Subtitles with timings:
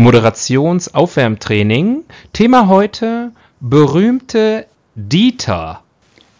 [0.00, 2.04] Moderationsaufwärmtraining.
[2.32, 5.82] Thema heute berühmte Dieter.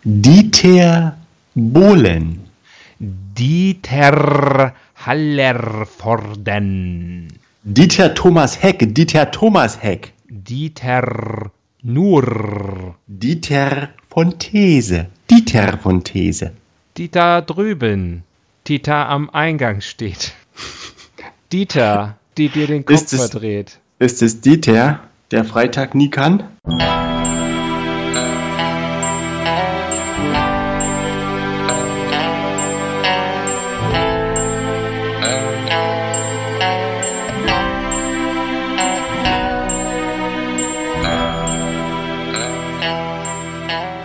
[0.03, 1.19] Dieter
[1.55, 2.47] Bohlen.
[2.99, 7.29] Dieter Hallervorden.
[7.63, 8.95] Dieter Thomas Heck.
[8.95, 10.15] Dieter Thomas Heck.
[10.27, 11.51] Dieter
[11.83, 12.95] Nur.
[13.07, 15.09] Dieter von These.
[15.31, 16.53] Dieter von These.
[16.97, 18.23] Dieter drüben.
[18.67, 20.33] Dieter am Eingang steht.
[21.53, 23.79] Dieter, die dir den Kopf Ist es- verdreht.
[23.99, 25.01] Ist es Dieter,
[25.31, 26.45] der Freitag nie kann?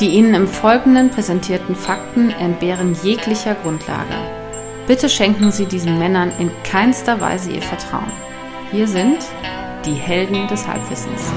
[0.01, 4.13] Die Ihnen im Folgenden präsentierten Fakten entbehren jeglicher Grundlage.
[4.87, 8.11] Bitte schenken Sie diesen Männern in keinster Weise Ihr Vertrauen.
[8.75, 9.19] Hier sind
[9.85, 11.31] die Helden des Halbwissens.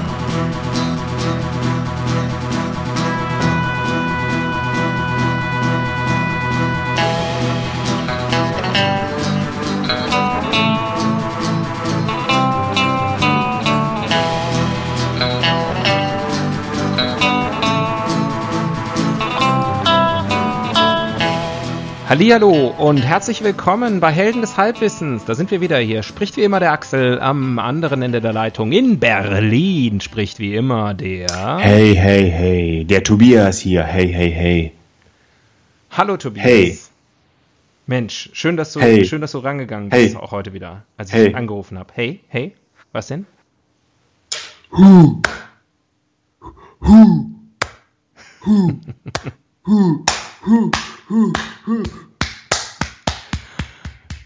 [22.09, 25.25] Hallihallo und herzlich willkommen bei Helden des Halbwissens.
[25.25, 26.01] Da sind wir wieder hier.
[26.01, 28.71] Spricht wie immer der Axel am anderen Ende der Leitung.
[28.71, 31.59] In Berlin spricht wie immer der.
[31.59, 32.85] Hey, hey, hey.
[32.85, 33.83] Der Tobias hier.
[33.83, 34.71] Hey, hey, hey.
[35.91, 36.45] Hallo Tobias.
[36.45, 36.79] Hey.
[37.85, 39.05] Mensch, schön, dass du, Hey.
[39.05, 40.05] schön, dass du rangegangen Hey.
[40.05, 41.27] bist auch heute wieder, als ich Hey.
[41.27, 41.93] dich angerufen habe.
[41.93, 42.55] Hey, hey,
[42.91, 43.27] was denn?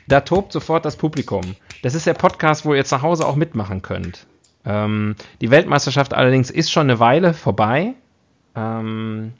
[0.07, 1.55] Da tobt sofort das Publikum.
[1.81, 4.27] Das ist der Podcast, wo ihr zu Hause auch mitmachen könnt.
[4.65, 7.93] Ähm, die Weltmeisterschaft allerdings ist schon eine Weile vorbei.
[8.55, 9.31] Ähm,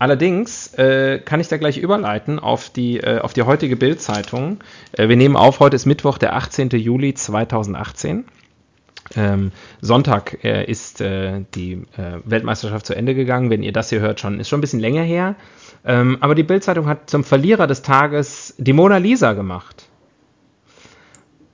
[0.00, 4.58] allerdings äh, kann ich da gleich überleiten auf die, äh, auf die heutige Bild-Zeitung.
[4.92, 6.70] Äh, wir nehmen auf, heute ist Mittwoch, der 18.
[6.70, 8.24] Juli 2018.
[9.14, 13.50] Ähm, Sonntag äh, ist äh, die äh, Weltmeisterschaft zu Ende gegangen.
[13.50, 15.36] Wenn ihr das hier hört, schon ist schon ein bisschen länger her.
[15.84, 19.88] Ähm, aber die Bildzeitung hat zum Verlierer des Tages die Mona Lisa gemacht.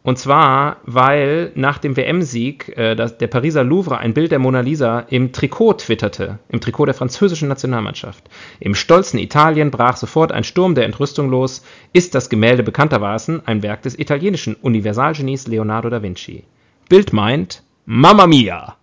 [0.09, 5.00] Und zwar, weil nach dem WM-Sieg äh, der Pariser Louvre ein Bild der Mona Lisa
[5.00, 8.25] im Trikot twitterte, im Trikot der französischen Nationalmannschaft.
[8.59, 11.62] Im stolzen Italien brach sofort ein Sturm der Entrüstung los.
[11.93, 16.45] Ist das Gemälde bekanntermaßen ein Werk des italienischen Universalgenies Leonardo da Vinci?
[16.89, 18.77] Bild meint, Mamma Mia!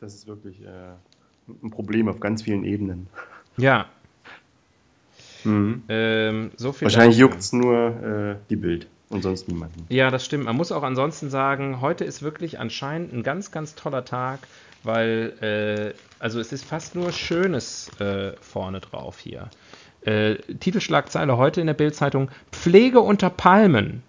[0.00, 0.94] Das ist wirklich äh,
[1.62, 3.08] ein Problem auf ganz vielen Ebenen.
[3.58, 3.86] Ja,
[5.44, 5.82] Mhm.
[5.88, 6.86] ähm, so viel.
[6.86, 9.84] Wahrscheinlich juckt es nur äh, die Bild und sonst niemanden.
[9.88, 10.44] Ja, das stimmt.
[10.44, 14.40] Man muss auch ansonsten sagen, heute ist wirklich anscheinend ein ganz, ganz toller Tag,
[14.82, 19.50] weil, äh, also es ist fast nur Schönes äh, vorne drauf hier.
[20.04, 24.02] Äh, Titelschlagzeile heute in der Bildzeitung: Pflege unter Palmen.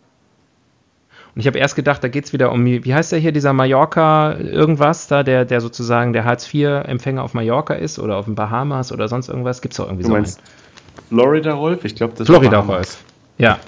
[1.36, 3.54] Und ich habe erst gedacht, da geht es wieder um, wie heißt der hier, dieser
[3.54, 8.92] Mallorca irgendwas da, der, der sozusagen der Hartz-IV-Empfänger auf Mallorca ist oder auf den Bahamas
[8.92, 9.62] oder sonst irgendwas.
[9.62, 10.48] Gibt es doch irgendwie Du so meinst einen.
[11.10, 11.86] Florida Rolf?
[11.86, 13.04] Ich glaube, das Florida war Rolf.
[13.38, 13.60] Ja.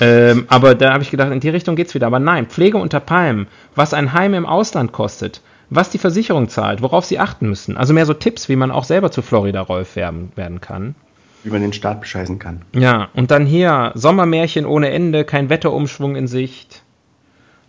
[0.00, 2.06] ähm, aber da habe ich gedacht, in die Richtung geht's wieder.
[2.06, 6.82] Aber nein, Pflege unter Palmen, was ein Heim im Ausland kostet, was die Versicherung zahlt,
[6.82, 7.76] worauf sie achten müssen.
[7.76, 10.94] Also mehr so Tipps, wie man auch selber zu Florida Rolf werden, werden kann.
[11.42, 12.62] Wie man den Staat bescheißen kann.
[12.74, 16.82] Ja, und dann hier Sommermärchen ohne Ende, kein Wetterumschwung in Sicht.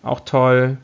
[0.03, 0.77] Auch toll.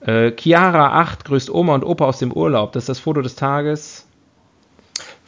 [0.00, 2.72] Äh, Chiara 8 grüßt Oma und Opa aus dem Urlaub.
[2.72, 4.06] Das ist das Foto des Tages.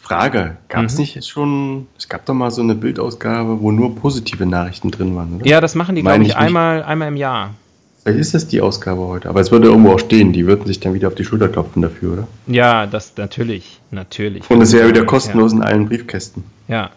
[0.06, 1.00] Frage, gab es Mhm.
[1.00, 5.36] nicht schon, es gab doch mal so eine Bildausgabe, wo nur positive Nachrichten drin waren,
[5.36, 5.46] oder?
[5.46, 6.36] Ja, das machen die, glaube ich, ich nicht.
[6.36, 7.54] einmal, einmal im Jahr.
[8.04, 10.78] Vielleicht ist das die Ausgabe heute, aber es würde irgendwo auch stehen, die würden sich
[10.78, 12.28] dann wieder auf die Schulter klopfen dafür, oder?
[12.46, 14.48] Ja, das natürlich, natürlich.
[14.48, 16.44] Und es wäre wieder kostenlos in allen Briefkästen.
[16.68, 16.90] Ja.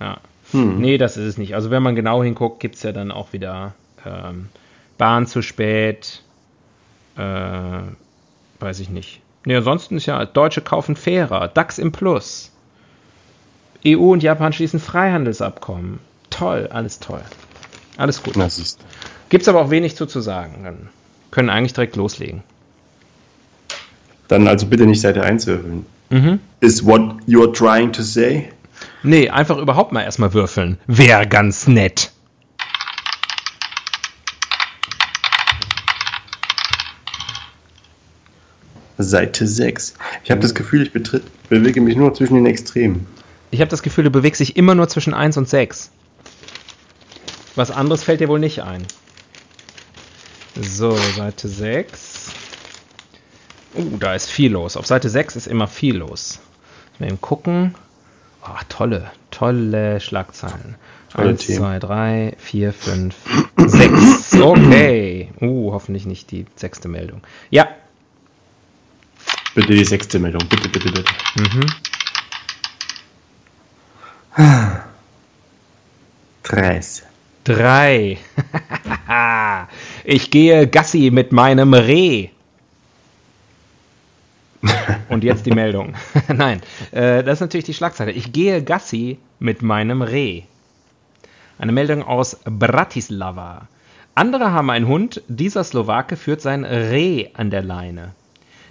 [0.00, 0.18] Ja.
[0.52, 0.80] Hm.
[0.80, 1.54] Nee, das ist es nicht.
[1.54, 3.72] Also wenn man genau hinguckt, gibt es ja dann auch wieder
[4.04, 4.48] ähm,
[4.98, 6.20] Bahn zu spät.
[7.16, 7.20] Äh,
[8.60, 9.20] weiß ich nicht.
[9.44, 12.50] Nee, ansonsten ist ja Deutsche kaufen fairer, DAX im Plus.
[13.86, 15.98] EU und Japan schließen Freihandelsabkommen.
[16.30, 17.20] Toll, alles toll.
[17.96, 18.36] Alles gut.
[18.36, 18.48] Du.
[19.28, 20.62] Gibt's aber auch wenig zu, zu sagen.
[20.64, 20.88] Dann
[21.30, 22.42] können eigentlich direkt loslegen.
[24.28, 25.86] Dann also bitte nicht Seite 1 würfeln.
[26.08, 26.40] Mhm.
[26.60, 28.50] Is what you're trying to say?
[29.02, 30.78] Nee, einfach überhaupt mal erstmal würfeln.
[30.86, 32.10] Wäre ganz nett.
[38.98, 39.94] Seite 6.
[40.22, 43.06] Ich habe das Gefühl, ich betritt, bewege mich nur zwischen den Extremen.
[43.50, 45.90] Ich habe das Gefühl, du bewegst dich immer nur zwischen 1 und 6.
[47.56, 48.84] Was anderes fällt dir wohl nicht ein.
[50.60, 52.32] So, Seite 6.
[53.74, 54.76] Uh, da ist viel los.
[54.76, 56.40] Auf Seite 6 ist immer viel los.
[56.98, 57.74] Mal eben gucken.
[58.44, 60.76] Oh, tolle, tolle Schlagzeilen.
[61.10, 61.58] Tolle 1, Themen.
[61.58, 63.14] 2, 3, 4, 5,
[63.56, 64.40] 6.
[64.40, 65.30] Okay.
[65.40, 67.22] Uh, hoffentlich nicht die sechste Meldung.
[67.50, 67.68] Ja.
[69.54, 70.42] Bitte die sechste Meldung.
[70.48, 71.12] Bitte, bitte, bitte.
[71.36, 71.66] Mhm.
[76.42, 77.02] Tres.
[77.44, 78.18] Drei.
[80.04, 82.30] ich gehe Gassi mit meinem Reh.
[85.08, 85.94] Und jetzt die Meldung.
[86.28, 86.60] Nein,
[86.90, 88.12] äh, das ist natürlich die Schlagzeile.
[88.12, 90.42] Ich gehe Gassi mit meinem Reh.
[91.58, 93.68] Eine Meldung aus Bratislava.
[94.14, 98.14] Andere haben einen Hund, dieser Slowake führt sein Reh an der Leine.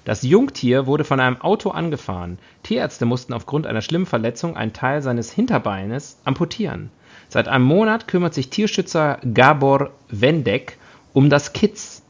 [0.05, 2.38] Das Jungtier wurde von einem Auto angefahren.
[2.63, 6.89] Tierärzte mussten aufgrund einer schlimmen Verletzung einen Teil seines Hinterbeines amputieren.
[7.29, 10.77] Seit einem Monat kümmert sich Tierschützer Gabor Vendek
[11.13, 12.01] um das Kitz.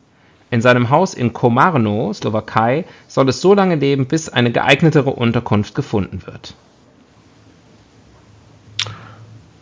[0.49, 5.75] In seinem Haus in Komarno, Slowakei, soll es so lange leben, bis eine geeignetere Unterkunft
[5.75, 6.55] gefunden wird.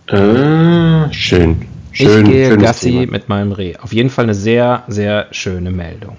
[0.08, 1.68] Äh, schön.
[1.94, 3.76] Schön, ich gehe Gassi mit meinem Reh.
[3.78, 6.18] Auf jeden Fall eine sehr, sehr schöne Meldung.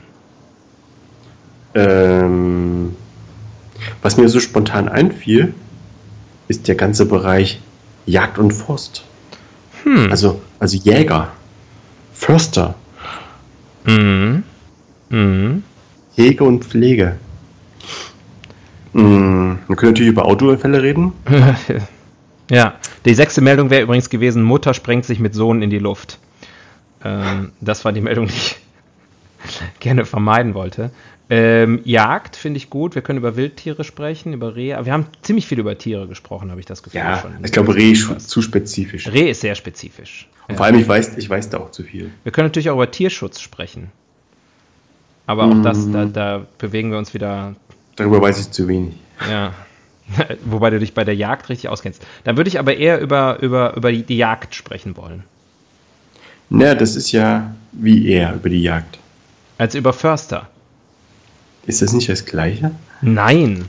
[1.74, 2.96] Ähm,
[4.02, 5.54] was mir so spontan einfiel,
[6.48, 7.60] ist der ganze Bereich
[8.06, 9.04] Jagd und Forst.
[9.84, 10.10] Hm.
[10.10, 11.28] Also, also Jäger,
[12.12, 12.74] Förster,
[13.84, 14.44] Mhm.
[15.10, 15.62] Mhm.
[16.14, 17.18] Hege und Pflege.
[18.92, 21.12] Mm, wir können natürlich über Autounfälle reden.
[22.50, 22.74] ja,
[23.04, 26.18] die sechste Meldung wäre übrigens gewesen, Mutter sprengt sich mit Sohn in die Luft.
[27.04, 28.56] Ähm, das war die Meldung, die ich
[29.80, 30.90] gerne vermeiden wollte.
[31.34, 32.94] Ähm, Jagd finde ich gut.
[32.94, 34.76] Wir können über Wildtiere sprechen, über Rehe.
[34.76, 37.00] Aber wir haben ziemlich viel über Tiere gesprochen, habe ich das Gefühl.
[37.00, 37.32] Ja, schon.
[37.42, 39.08] ich glaube, Reh ist zu spezifisch.
[39.08, 40.28] Reh ist sehr spezifisch.
[40.48, 42.10] Und vor allem, ich weiß, ich weiß da auch zu viel.
[42.22, 43.90] Wir können natürlich auch über Tierschutz sprechen.
[45.24, 47.54] Aber auch das, da, da bewegen wir uns wieder
[47.96, 48.94] Darüber weiß ich zu wenig.
[49.30, 49.54] Ja.
[50.44, 52.04] Wobei du dich bei der Jagd richtig auskennst.
[52.24, 55.24] Dann würde ich aber eher über, über, über die, Jagd sprechen wollen.
[56.50, 58.98] Na, das ist ja wie er über die Jagd.
[59.56, 60.48] Als über Förster.
[61.66, 62.72] Ist das nicht das Gleiche?
[63.00, 63.66] Nein.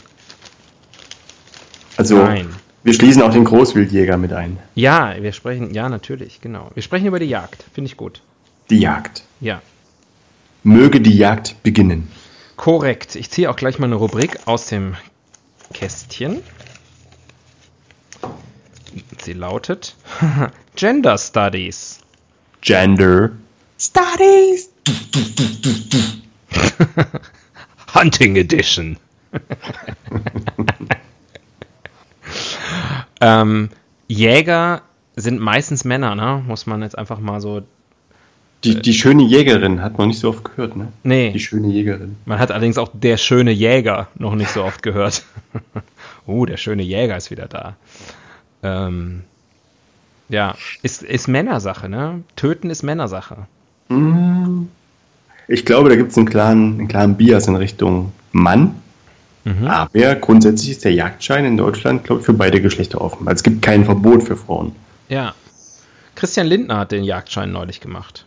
[1.95, 2.49] Also, Nein.
[2.83, 4.57] wir schließen auch den Großwildjäger mit ein.
[4.73, 6.71] Ja, wir sprechen, ja, natürlich, genau.
[6.73, 7.63] Wir sprechen über die Jagd.
[7.73, 8.21] Finde ich gut.
[8.69, 9.23] Die Jagd.
[9.41, 9.61] Ja.
[10.63, 12.07] Möge die Jagd beginnen.
[12.55, 13.15] Korrekt.
[13.15, 14.95] Ich ziehe auch gleich mal eine Rubrik aus dem
[15.73, 16.41] Kästchen.
[19.21, 19.95] Sie lautet
[20.75, 21.99] Gender Studies.
[22.61, 23.31] Gender
[23.77, 24.69] Studies.
[28.03, 28.97] Hunting Edition.
[33.21, 33.69] ähm,
[34.07, 34.81] Jäger
[35.15, 36.43] sind meistens Männer, ne?
[36.45, 37.61] Muss man jetzt einfach mal so.
[38.65, 40.89] Die, die schöne Jägerin hat man nicht so oft gehört, ne?
[41.03, 42.17] Nee, Die schöne Jägerin.
[42.25, 45.23] man hat allerdings auch der schöne Jäger noch nicht so oft gehört.
[46.25, 47.75] oh, der schöne Jäger ist wieder da.
[48.63, 49.23] Ähm,
[50.27, 52.23] ja, ist, ist Männersache, ne?
[52.35, 53.47] Töten ist Männersache.
[53.89, 54.22] Mm.
[55.47, 58.75] Ich glaube, da gibt es einen klaren, einen klaren Bias in Richtung Mann.
[59.43, 59.67] Mhm.
[59.67, 63.27] Aber grundsätzlich ist der Jagdschein in Deutschland, glaube ich, für beide Geschlechter offen.
[63.27, 64.73] Also es gibt kein Verbot für Frauen.
[65.09, 65.33] Ja.
[66.15, 68.25] Christian Lindner hat den Jagdschein neulich gemacht.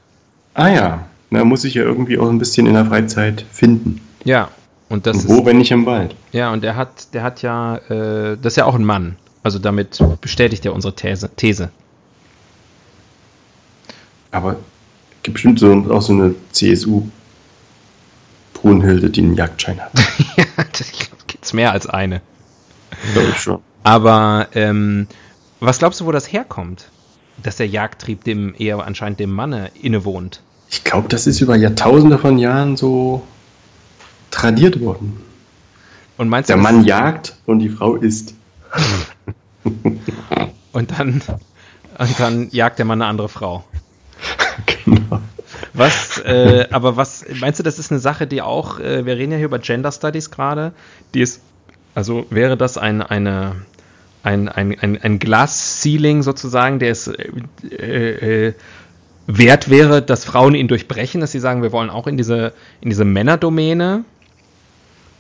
[0.55, 4.01] Ah ja, da muss ich ja irgendwie auch ein bisschen in der Freizeit finden.
[4.25, 4.51] Ja.
[4.89, 6.15] Und das Und wo, ist, wenn nicht im Wald?
[6.33, 9.17] ja, und der hat, der hat ja, äh, das ist ja auch ein Mann.
[9.43, 11.31] Also damit bestätigt er unsere These.
[11.37, 11.71] These.
[14.31, 14.57] Aber
[15.27, 17.09] gibt bestimmt so, auch so eine CSU
[18.55, 19.93] Brunhilde, die einen Jagdschein hat.
[20.37, 20.93] ja, das
[21.27, 22.23] gibt's mehr als eine.
[23.13, 23.59] Glaube ich schon.
[23.83, 25.09] Aber ähm,
[25.59, 26.91] was glaubst du, wo das herkommt?
[27.43, 30.43] Dass der Jagdtrieb dem eher anscheinend dem Manne innewohnt.
[30.71, 33.23] Ich glaube, das ist über Jahrtausende von Jahren so
[34.31, 35.21] tradiert worden.
[36.17, 38.35] Und meinst Der du, Mann jagt und die Frau isst.
[40.73, 41.21] und dann,
[41.99, 43.65] und dann jagt der Mann eine andere Frau.
[44.85, 45.21] genau.
[45.73, 49.33] Was, äh, aber was, meinst du, das ist eine Sache, die auch, äh, wir reden
[49.33, 50.73] ja hier über Gender Studies gerade,
[51.15, 51.41] die ist,
[51.95, 53.57] also wäre das ein, eine,
[54.23, 58.55] ein, ein, ein, ein Glas-Ceiling sozusagen, der es äh, äh,
[59.27, 62.91] wert wäre, dass Frauen ihn durchbrechen, dass sie sagen, wir wollen auch in diese, in
[62.91, 64.05] diese Männerdomäne?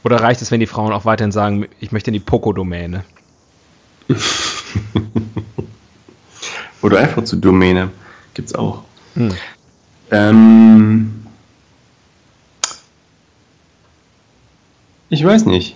[0.04, 3.04] Oder reicht es, wenn die Frauen auch weiterhin sagen, ich möchte in die Poco-Domäne?
[6.82, 7.90] Oder einfach zur Domäne.
[8.36, 8.82] Gibt's auch.
[9.14, 9.30] Hm.
[10.10, 11.10] Ähm,
[15.08, 15.74] ich weiß nicht.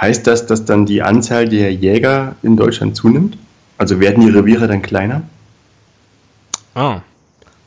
[0.00, 3.36] Heißt das, dass dann die Anzahl der Jäger in Deutschland zunimmt?
[3.76, 5.24] Also werden die Reviere dann kleiner?
[6.74, 7.00] Ah.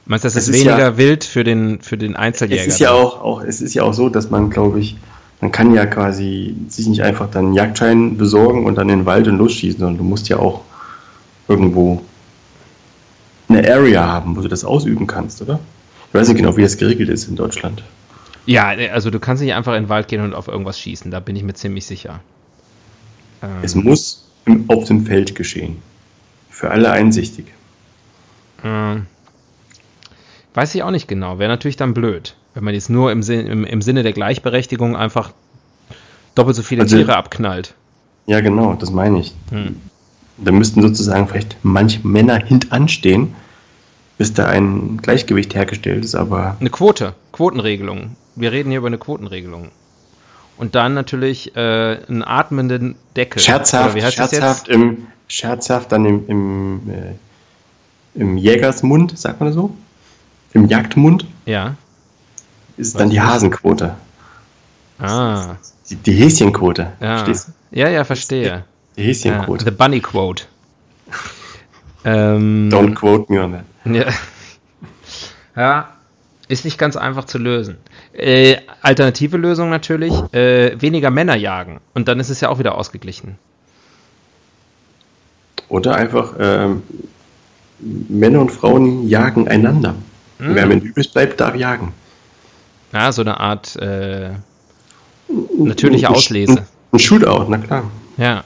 [0.08, 2.60] Meinst du, das Es ist weniger ja- wild für den, für den Einzeljäger?
[2.64, 4.98] Es ist ja auch, auch, es ist ja auch so, dass man, glaube ich,
[5.42, 9.06] man kann ja quasi sich nicht einfach dann einen Jagdschein besorgen und dann in den
[9.06, 10.62] Wald und losschießen, sondern du musst ja auch
[11.48, 12.02] irgendwo
[13.58, 15.60] eine Area haben, wo du das ausüben kannst, oder?
[16.10, 17.84] Ich weiß nicht genau, wie das geregelt ist in Deutschland.
[18.46, 21.20] Ja, also du kannst nicht einfach in den Wald gehen und auf irgendwas schießen, da
[21.20, 22.20] bin ich mir ziemlich sicher.
[23.42, 25.78] Ähm, Es muss im, auf dem Feld geschehen.
[26.50, 27.46] Für alle einsichtig.
[28.64, 29.08] Ähm,
[30.54, 31.40] weiß ich auch nicht genau.
[31.40, 34.96] Wäre natürlich dann blöd, wenn man jetzt nur im, Sinn, im, im Sinne der Gleichberechtigung
[34.96, 35.32] einfach
[36.36, 37.74] doppelt so viele Also- Tiere abknallt.
[38.26, 39.34] Ja, genau, das meine ich.
[39.50, 39.82] Hm.
[40.38, 43.36] Da müssten sozusagen vielleicht manche Männer hintanstehen,
[44.18, 48.16] bis da ein Gleichgewicht hergestellt ist, aber Eine Quote, Quotenregelung.
[48.36, 49.70] Wir reden hier über eine Quotenregelung.
[50.58, 53.42] Und dann natürlich äh, einen atmenden Deckel.
[53.42, 59.76] scherzhaft, scherzhaft, im, scherzhaft dann im, im, äh, im Jägersmund, sagt man das so?
[60.54, 61.26] Im Jagdmund?
[61.46, 61.76] Ja.
[62.78, 63.20] ist Was dann die?
[63.20, 63.96] Hasenquote.
[65.00, 65.56] Ah.
[65.90, 66.94] Die, die Häschenquote.
[67.02, 67.18] Ja.
[67.18, 67.80] Verstehst du?
[67.80, 68.64] Ja, ja, verstehe.
[68.96, 69.66] Die Ja, Häschenquote.
[69.66, 70.44] the Bunny Quote.
[72.06, 73.64] ähm, Don't quote me on that.
[73.86, 74.06] Ja.
[75.56, 75.90] ja,
[76.48, 77.78] ist nicht ganz einfach zu lösen.
[78.14, 81.80] Äh, alternative Lösung natürlich, äh, weniger Männer jagen.
[81.94, 83.38] Und dann ist es ja auch wieder ausgeglichen.
[85.70, 86.84] Oder einfach ähm,
[87.80, 89.96] Männer und Frauen jagen einander.
[90.40, 90.56] Mhm.
[90.56, 91.94] Wer mit übrig bleibt, darf jagen.
[92.92, 94.32] Ja, so eine Art äh,
[95.58, 96.66] natürliche Ein- Auslese.
[96.92, 97.90] Ein Shootout, na klar.
[98.18, 98.44] Ja.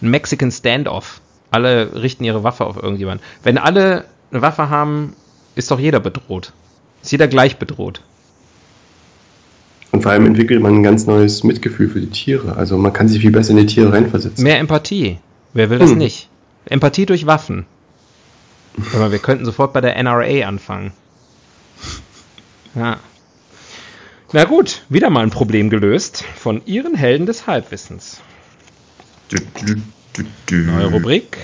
[0.00, 1.20] Ein Mexican Standoff.
[1.50, 3.24] Alle richten ihre Waffe auf irgendjemanden.
[3.42, 5.14] Wenn alle eine Waffe haben,
[5.54, 6.52] ist doch jeder bedroht.
[7.02, 8.02] Ist jeder gleich bedroht.
[9.92, 12.56] Und vor allem entwickelt man ein ganz neues Mitgefühl für die Tiere.
[12.56, 14.42] Also man kann sich viel besser in die Tiere reinversetzen.
[14.44, 15.18] Mehr Empathie.
[15.54, 15.98] Wer will das Hm.
[15.98, 16.28] nicht?
[16.66, 17.64] Empathie durch Waffen.
[18.94, 20.92] Aber wir könnten sofort bei der NRA anfangen.
[22.74, 22.98] Ja.
[24.32, 28.20] Na gut, wieder mal ein Problem gelöst von Ihren Helden des Halbwissens.
[30.50, 31.38] Neue Rubrik.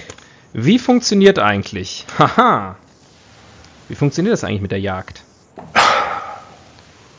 [0.53, 2.05] Wie funktioniert eigentlich?
[2.19, 2.77] Haha.
[3.89, 5.25] Wie funktioniert das eigentlich mit der Jagd?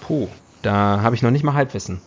[0.02, 0.28] Puh,
[0.62, 2.02] da habe ich noch nicht mal Halbwissen.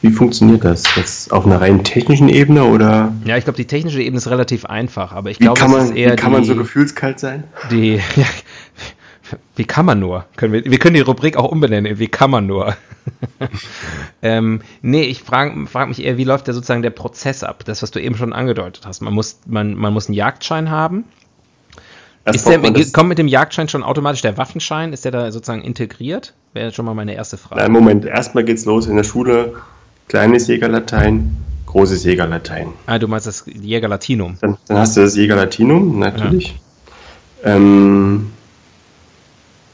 [0.00, 0.96] Wie funktioniert das?
[0.96, 4.64] Jetzt auf einer rein technischen Ebene oder Ja, ich glaube, die technische Ebene ist relativ
[4.64, 7.44] einfach, aber ich glaube, es man, ist eher wie kann man die, so gefühlskalt sein?
[7.70, 8.26] die ja,
[9.56, 10.24] wie kann man nur?
[10.36, 12.76] Können wir, wir können die Rubrik auch umbenennen, wie kann man nur?
[14.22, 17.64] ähm, nee, ich frage frag mich eher, wie läuft der sozusagen der Prozess ab?
[17.64, 19.00] Das, was du eben schon angedeutet hast.
[19.02, 21.04] Man muss, man, man muss einen Jagdschein haben.
[22.24, 22.60] Ist der,
[22.92, 24.92] kommt mit dem Jagdschein schon automatisch der Waffenschein?
[24.92, 26.34] Ist der da sozusagen integriert?
[26.52, 27.60] Wäre schon mal meine erste Frage.
[27.60, 29.54] Nein, Moment, erstmal geht's los in der Schule.
[30.06, 31.36] Kleines Jägerlatein,
[31.66, 32.68] großes Jägerlatein.
[32.86, 34.36] Ah, du meinst das Jäger Latinum.
[34.40, 36.60] Dann, dann hast du das Jägerlatinum, natürlich.
[37.42, 38.30] Ähm,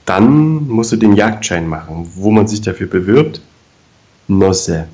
[0.09, 2.11] dann musst du den Jagdschein machen.
[2.15, 3.41] Wo man sich dafür bewirbt?
[4.27, 4.89] Nosse.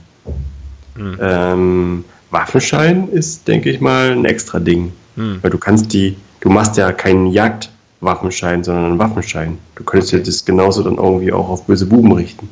[0.96, 1.18] Hm.
[1.20, 4.92] Ähm, Waffenschein ist, denke ich mal, ein extra Ding.
[5.16, 5.38] Hm.
[5.42, 9.58] Weil du kannst die, du machst ja keinen Jagdwaffenschein, sondern einen Waffenschein.
[9.76, 12.48] Du könntest ja das genauso dann irgendwie auch auf böse Buben richten.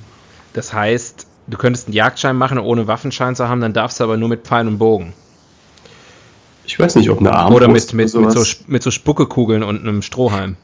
[0.53, 4.17] Das heißt, du könntest einen Jagdschein machen, ohne Waffenschein zu haben, dann darfst du aber
[4.17, 5.15] nur mit Pfeil und Bogen.
[6.65, 9.65] Ich weiß nicht, ob eine Armbrust Oder mit, mit, oder mit, so, mit so Spuckekugeln
[9.65, 10.57] und einem Strohhalm.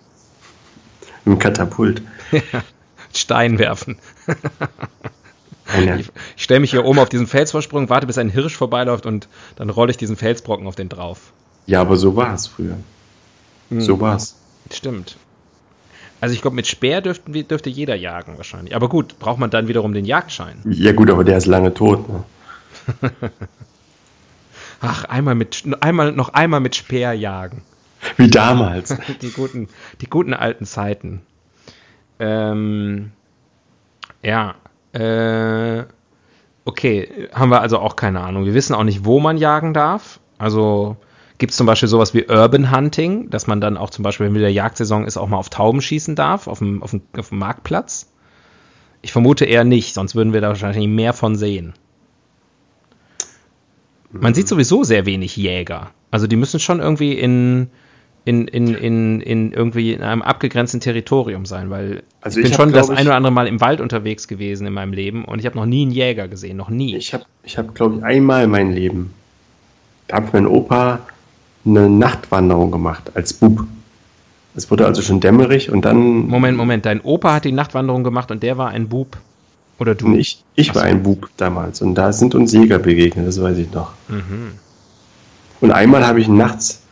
[1.33, 2.03] Im Katapult.
[3.15, 3.99] Stein werfen.
[5.77, 9.29] Ich, ich stelle mich hier oben auf diesen Felsvorsprung, warte, bis ein Hirsch vorbeiläuft und
[9.57, 11.35] dann rolle ich diesen Felsbrocken auf den drauf.
[11.67, 12.79] ja, aber so war es früher.
[13.69, 13.81] Hm.
[13.83, 14.37] So war es.
[14.73, 15.19] Stimmt.
[16.21, 18.75] Also ich glaube, mit Speer dürften, dürfte jeder jagen wahrscheinlich.
[18.75, 20.59] Aber gut, braucht man dann wiederum den Jagdschein.
[20.65, 22.09] Ja gut, aber der ist lange tot.
[22.09, 22.25] Ne?
[24.81, 27.63] Ach, einmal mit, einmal, noch einmal mit Speer jagen.
[28.17, 28.97] Wie damals.
[29.23, 29.69] Die guten,
[30.01, 31.23] die guten alten Zeiten.
[32.19, 33.13] Ähm,
[34.23, 34.55] ja.
[34.93, 35.85] Äh,
[36.65, 38.45] okay, haben wir also auch keine Ahnung.
[38.45, 40.21] Wir wissen auch nicht, wo man jagen darf.
[40.39, 40.97] Also
[41.39, 44.35] gibt es zum Beispiel sowas wie Urban Hunting, dass man dann auch zum Beispiel, wenn
[44.35, 47.39] wieder Jagdsaison ist, auch mal auf Tauben schießen darf, auf dem, auf dem, auf dem
[47.39, 48.13] Marktplatz.
[49.03, 51.75] Ich vermute eher nicht, sonst würden wir da wahrscheinlich mehr von sehen.
[54.11, 55.91] Man sieht sowieso sehr wenig Jäger.
[56.11, 57.71] Also die müssen schon irgendwie in,
[58.29, 62.59] in, in, in, in irgendwie in einem abgegrenzten Territorium sein, weil Also ich bin ich
[62.59, 64.93] hab, schon das glaub ein ich- oder andere Mal im Wald unterwegs gewesen in meinem
[64.93, 66.95] Leben und ich habe noch nie einen Jäger gesehen, noch nie.
[66.97, 69.15] Ich habe, ich hab, glaube ich, einmal in meinem Leben,
[70.09, 71.01] da hat mein Opa
[71.65, 73.67] eine Nachtwanderung gemacht als Bub.
[74.55, 76.27] Es wurde also schon dämmerig und dann.
[76.27, 79.17] Moment, Moment, dein Opa hat die Nachtwanderung gemacht und der war ein Bub.
[79.79, 80.15] Oder du?
[80.17, 83.73] Ich, ich war ein Bub damals und da sind uns Jäger begegnet, das weiß ich
[83.73, 83.93] noch.
[84.09, 84.53] Mhm.
[85.61, 86.83] Und einmal habe ich nachts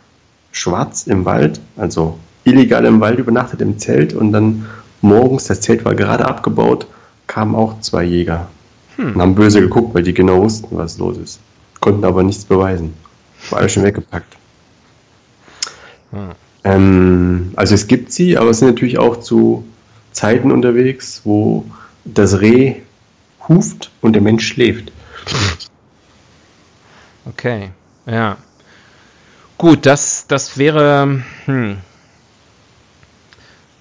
[0.53, 4.67] schwarz im Wald, also illegal im Wald übernachtet im Zelt und dann
[5.01, 6.87] morgens, das Zelt war gerade abgebaut,
[7.27, 8.49] kamen auch zwei Jäger
[8.97, 9.15] hm.
[9.15, 11.41] und haben böse geguckt, weil die genau wussten, was los ist.
[11.81, 12.95] Konnten aber nichts beweisen.
[13.51, 14.37] War alles schon weggepackt.
[16.13, 16.31] Hm.
[16.65, 19.65] Ähm, also es gibt sie, aber es sind natürlich auch zu
[20.13, 21.65] Zeiten unterwegs, wo
[22.05, 22.77] das Reh
[23.49, 24.93] huft und der Mensch schläft.
[27.27, 27.71] Okay,
[28.07, 28.37] ja.
[29.59, 31.23] Gut, das, das wäre.
[31.47, 31.79] Hm.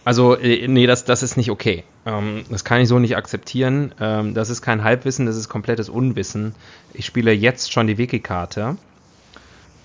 [0.06, 1.84] Also, äh, nee, das, das ist nicht okay.
[2.06, 3.94] Ähm, das kann ich so nicht akzeptieren.
[4.00, 6.54] Ähm, das ist kein Halbwissen, das ist komplettes Unwissen.
[6.94, 8.78] Ich spiele jetzt schon die Wiki-Karte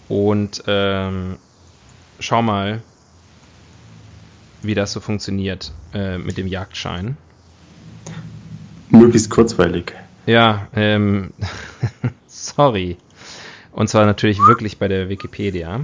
[0.09, 1.39] und ähm,
[2.19, 2.83] schau mal,
[4.63, 7.17] wie das so funktioniert äh, mit dem Jagdschein.
[8.91, 9.95] Möglichst kurzweilig.
[10.27, 11.33] Ja, ähm,
[12.27, 12.99] sorry.
[13.73, 15.81] Und zwar natürlich wirklich bei der Wikipedia.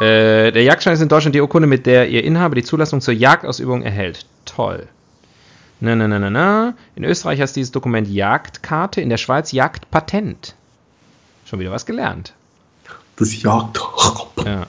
[0.00, 3.14] Äh, der Jagdschein ist in Deutschland die Urkunde, mit der ihr Inhaber die Zulassung zur
[3.14, 4.26] Jagdausübung erhält.
[4.44, 4.88] Toll.
[5.80, 6.74] Na, na, na, na, na.
[6.94, 10.54] In Österreich heißt dieses Dokument Jagdkarte, in der Schweiz Jagdpatent.
[11.44, 12.34] Schon wieder was gelernt.
[13.16, 14.46] Das Jagdpatent.
[14.46, 14.66] Ja.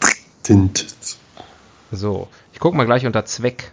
[1.92, 3.72] So, ich gucke mal gleich unter Zweck.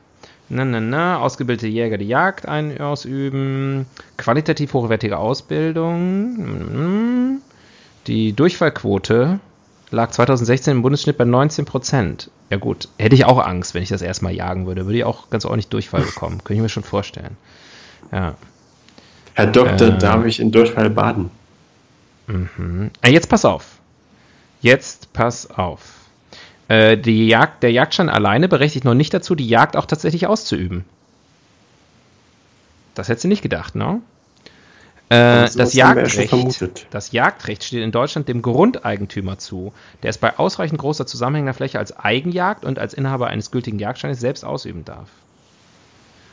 [0.49, 6.41] Na, na, na, ausgebildete Jäger die Jagd ein, ausüben, qualitativ hochwertige Ausbildung.
[8.07, 9.41] Die Durchfallquote
[9.91, 12.31] lag 2016 im Bundesschnitt bei 19 Prozent.
[12.49, 14.87] Ja gut, hätte ich auch Angst, wenn ich das erstmal jagen würde.
[14.87, 16.39] Würde ich auch ganz ordentlich Durchfall bekommen.
[16.39, 17.37] Könnte ich mir schon vorstellen.
[18.13, 18.35] Ja.
[19.35, 21.31] Herr Doktor, äh, darf ich in Durchfall baden?
[22.27, 22.91] Mhm.
[23.03, 23.79] Ah, jetzt pass auf.
[24.61, 25.81] Jetzt pass auf.
[26.69, 30.85] Äh, die Jagd, der Jagdschein alleine berechtigt noch nicht dazu, die Jagd auch tatsächlich auszuüben.
[32.95, 34.01] Das hättest du nicht gedacht, ne?
[35.11, 39.73] Äh, das, Jagdrecht, das Jagdrecht steht in Deutschland dem Grundeigentümer zu,
[40.05, 44.21] der es bei ausreichend großer zusammenhängender Fläche als Eigenjagd und als Inhaber eines gültigen Jagdscheines
[44.21, 45.09] selbst ausüben darf.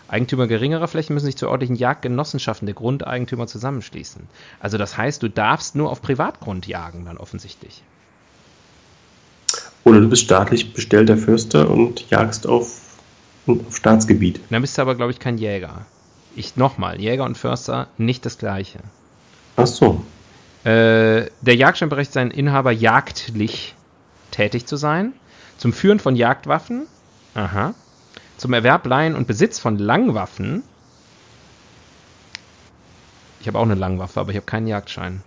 [0.10, 4.22] Eigentümer geringerer Flächen müssen sich zu örtlichen Jagdgenossenschaften der Grundeigentümer zusammenschließen.
[4.60, 7.82] Also das heißt, du darfst nur auf Privatgrund jagen, dann offensichtlich.
[9.86, 12.80] Oder du bist staatlich bestellter Fürster und jagst auf,
[13.48, 14.40] auf Staatsgebiet.
[14.52, 15.88] Dann bist du aber, glaube ich, kein Jäger.
[16.38, 18.78] Ich nochmal, Jäger und Förster nicht das gleiche.
[19.56, 20.06] Ach so.
[20.64, 23.74] Äh, der Jagdschein berechtigt seinen Inhaber jagdlich
[24.30, 25.14] tätig zu sein,
[25.58, 26.86] zum Führen von Jagdwaffen,
[27.34, 27.74] aha,
[28.38, 30.62] zum Erwerb, Leihen und Besitz von Langwaffen.
[33.42, 35.24] Ich habe auch eine Langwaffe, aber ich habe keinen Jagdschein.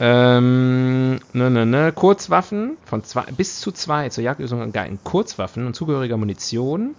[0.00, 1.92] Ähm, ne, ne, ne.
[1.92, 6.94] Kurzwaffen von zwei, bis zu zwei zur Jagdlösung angeeigneten Kurzwaffen und zugehöriger Munition.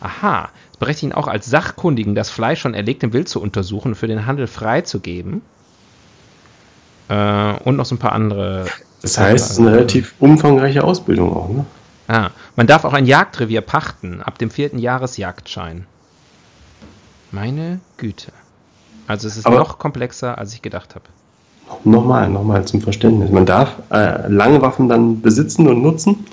[0.00, 3.94] Aha, es berechtigt ihn auch als Sachkundigen, das Fleisch von erlegtem Wild zu untersuchen und
[3.94, 5.42] für den Handel freizugeben.
[7.08, 8.66] Äh, und noch so ein paar andere.
[9.02, 11.66] Das heißt, es ist eine relativ umfangreiche Ausbildung auch, ne?
[12.08, 15.86] Ah, man darf auch ein Jagdrevier pachten, ab dem vierten Jahresjagdschein.
[17.30, 18.32] Meine Güte.
[19.06, 21.04] Also es ist Aber noch komplexer, als ich gedacht habe.
[21.84, 23.30] Nochmal, nochmal zum Verständnis.
[23.30, 26.26] Man darf äh, lange Waffen dann besitzen und nutzen.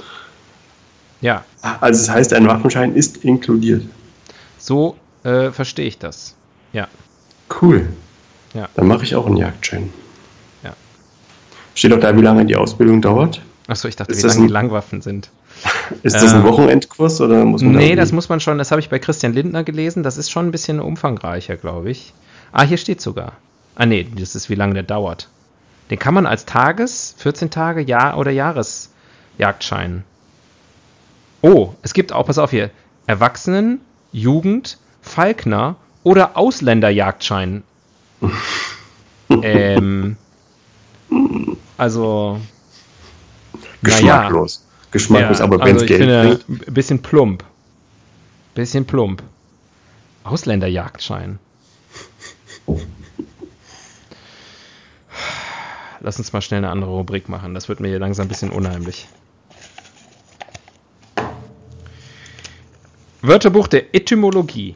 [1.22, 1.46] Ja.
[1.62, 3.84] Also das heißt, ein Waffenschein ist inkludiert.
[4.58, 6.36] So äh, verstehe ich das.
[6.74, 6.88] Ja.
[7.62, 7.88] Cool.
[8.54, 8.70] Ja.
[8.76, 9.92] Dann mache ich auch einen Jagdschein.
[10.64, 10.74] Ja.
[11.76, 13.42] Steht auch da, wie lange die Ausbildung dauert?
[13.68, 15.30] Achso, ich dachte, ist wie lange die Langwaffen sind.
[16.04, 18.72] Ist das ein ähm, Wochenendkurs oder muss man Nee, da das muss man schon, das
[18.72, 22.14] habe ich bei Christian Lindner gelesen, das ist schon ein bisschen umfangreicher, glaube ich.
[22.52, 23.34] Ah, hier steht sogar.
[23.76, 25.30] Ah nee, das ist wie lange der dauert.
[25.90, 30.04] Den kann man als Tages-, 14 Tage, Jahr- oder Jahresjagdschein.
[31.42, 32.72] Oh, es gibt auch, pass auf hier,
[33.06, 37.64] Erwachsenen, Jugend, Falkner oder Ausländerjagdschein.
[39.30, 40.18] ähm,
[41.78, 42.40] also.
[43.84, 44.62] Geschmacklos.
[44.64, 44.68] Ja.
[44.92, 46.68] Geschmacklos, ja, aber wenn es also Geld bringt.
[46.68, 47.44] Ein bisschen plump.
[48.56, 49.22] Bisschen plump.
[50.24, 51.40] Ausländerjagdschein.
[56.00, 57.54] Lass uns mal schnell eine andere Rubrik machen.
[57.54, 59.08] Das wird mir hier langsam ein bisschen unheimlich.
[63.22, 64.76] Wörterbuch der Etymologie.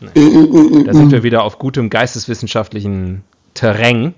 [0.00, 3.22] Da sind wir wieder auf gutem geisteswissenschaftlichen
[3.54, 4.14] Terrain.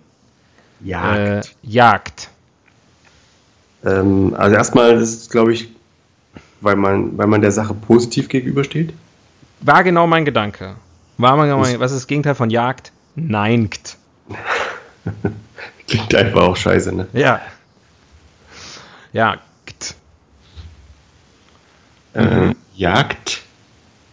[0.82, 1.46] Jagd.
[1.46, 2.30] Äh, Jagd.
[3.84, 5.68] Ähm, also erstmal ist glaube ich,
[6.60, 8.94] weil man, weil man der Sache positiv gegenübersteht.
[9.60, 10.76] War genau mein Gedanke.
[11.18, 12.92] War mein, was ist das Gegenteil von Jagd?
[13.14, 13.96] Neingt.
[15.86, 17.06] Klingt einfach auch scheiße, ne?
[17.12, 17.40] Ja.
[19.12, 19.94] Jagd.
[22.14, 23.43] Äh, Jagd.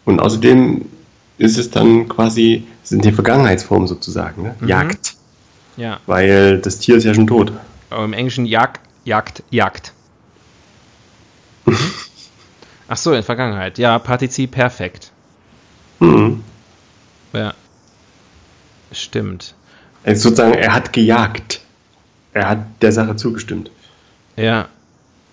[0.06, 0.86] Und außerdem
[1.38, 4.56] ist es dann quasi, sind die Vergangenheitsformen sozusagen, ne?
[4.60, 4.68] Mhm.
[4.68, 5.16] Jagd.
[5.78, 6.00] Ja.
[6.06, 7.52] Weil das Tier ist ja schon tot.
[7.90, 9.94] Aber im Englischen Jagd, Jagd, Jagd.
[12.88, 13.78] Ach so, in Vergangenheit.
[13.78, 15.12] Ja, Partizip perfekt.
[16.00, 16.44] Mhm.
[17.34, 17.54] Ja.
[18.92, 19.56] Stimmt.
[20.04, 21.62] Ist sozusagen, er hat gejagt.
[22.34, 23.72] Er hat der Sache zugestimmt.
[24.36, 24.68] Ja.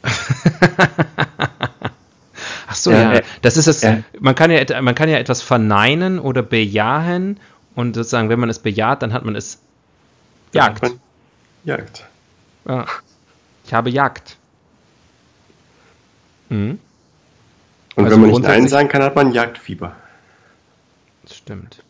[2.70, 3.12] Ach so, Ja, ja.
[3.14, 3.82] äh, Das ist es.
[3.82, 4.02] äh.
[4.20, 7.40] Man kann ja, man kann ja etwas verneinen oder bejahen
[7.74, 9.58] und sozusagen, wenn man es bejaht, dann hat man es
[10.52, 10.82] Jagd.
[10.82, 11.00] man
[11.64, 12.06] Jagd.
[12.66, 12.86] Ja.
[13.66, 14.36] Ich habe Jagd.
[16.50, 16.78] Mhm,
[17.96, 19.94] Und Also wenn man nicht Nein sagen kann, hat man Jagdfieber.
[21.22, 21.82] das stimmt.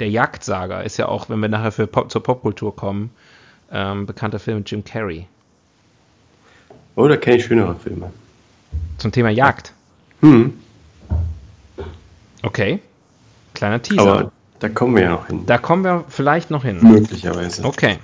[0.00, 3.10] Der Jagdsager ist ja auch, wenn wir nachher für Pop, zur Popkultur kommen,
[3.70, 5.26] ähm, bekannter Film mit Jim Carrey
[6.96, 8.10] Oder kenne ich schönere Filme.
[8.98, 9.72] Zum Thema Jagd.
[10.20, 10.54] Hm.
[12.42, 12.80] Okay.
[13.54, 14.02] Kleiner Teaser.
[14.02, 15.46] Aber da kommen wir ja noch hin.
[15.46, 16.78] da kommen wir vielleicht noch hin.
[16.80, 17.64] Möglicherweise.
[17.64, 17.98] Okay.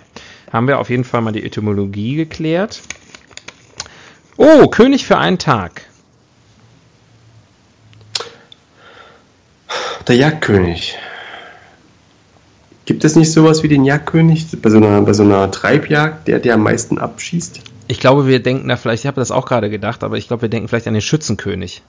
[0.53, 2.83] Haben wir auf jeden Fall mal die Etymologie geklärt.
[4.37, 5.83] Oh, König für einen Tag.
[10.09, 10.97] Der Jagdkönig.
[12.85, 16.41] Gibt es nicht sowas wie den Jagdkönig bei so einer, bei so einer Treibjagd, der,
[16.41, 17.61] der am meisten abschießt?
[17.91, 20.43] Ich glaube, wir denken da vielleicht, ich habe das auch gerade gedacht, aber ich glaube,
[20.43, 21.83] wir denken vielleicht an den Schützenkönig.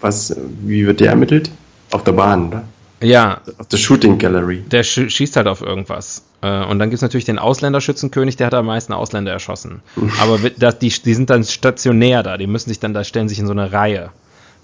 [0.00, 1.50] Was, wie wird der ermittelt?
[1.92, 2.64] Auf der Bahn, oder?
[3.02, 4.62] Ja, Auf der Shooting Gallery.
[4.62, 6.22] der sch schießt halt auf irgendwas.
[6.40, 9.82] Äh, Und dann gibt es natürlich den Ausländerschützenkönig, der hat am meisten Ausländer erschossen.
[10.18, 13.38] Aber das, die, die sind dann stationär da, die müssen sich dann, da stellen sich
[13.38, 14.08] in so eine Reihe.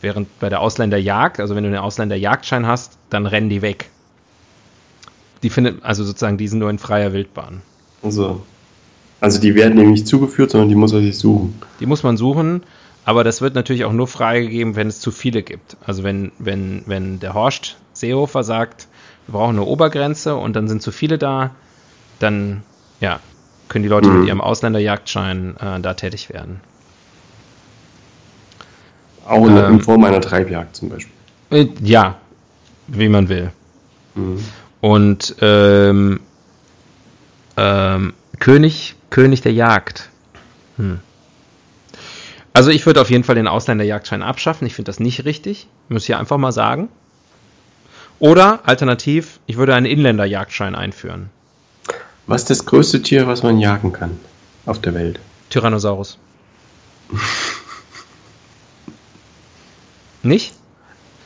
[0.00, 3.90] Während bei der Ausländerjagd, also wenn du den Ausländerjagdschein hast, dann rennen die weg.
[5.42, 7.60] Die findet, also sozusagen, die sind nur in freier Wildbahn.
[8.02, 8.46] Also,
[9.20, 11.60] also die werden ihm nicht zugeführt, sondern die muss er sich suchen.
[11.80, 12.62] Die muss man suchen,
[13.04, 15.76] aber das wird natürlich auch nur freigegeben, wenn es zu viele gibt.
[15.84, 18.88] Also wenn, wenn, wenn der Horst Seehofer sagt,
[19.26, 21.50] wir brauchen eine Obergrenze und dann sind zu viele da,
[22.18, 22.62] dann
[23.00, 23.20] ja,
[23.68, 24.18] können die Leute Mhm.
[24.20, 26.60] mit ihrem Ausländerjagdschein äh, da tätig werden.
[29.26, 29.74] Auch in, Ähm.
[29.74, 31.12] in Form einer Treibjagd zum Beispiel.
[31.50, 32.16] Äh, ja,
[32.88, 33.52] wie man will.
[34.14, 34.38] Mhm.
[34.80, 36.20] Und ähm,
[37.56, 40.08] ähm, König, König der Jagd.
[40.76, 40.98] Hm.
[42.52, 44.66] Also ich würde auf jeden Fall den Ausländerjagdschein abschaffen.
[44.66, 45.68] Ich finde das nicht richtig.
[45.88, 46.88] Muss ich einfach mal sagen.
[48.18, 51.30] Oder alternativ, ich würde einen Inländerjagdschein einführen.
[52.26, 54.18] Was ist das größte Tier, was man jagen kann
[54.66, 55.20] auf der Welt?
[55.48, 56.18] Tyrannosaurus.
[60.22, 60.52] nicht?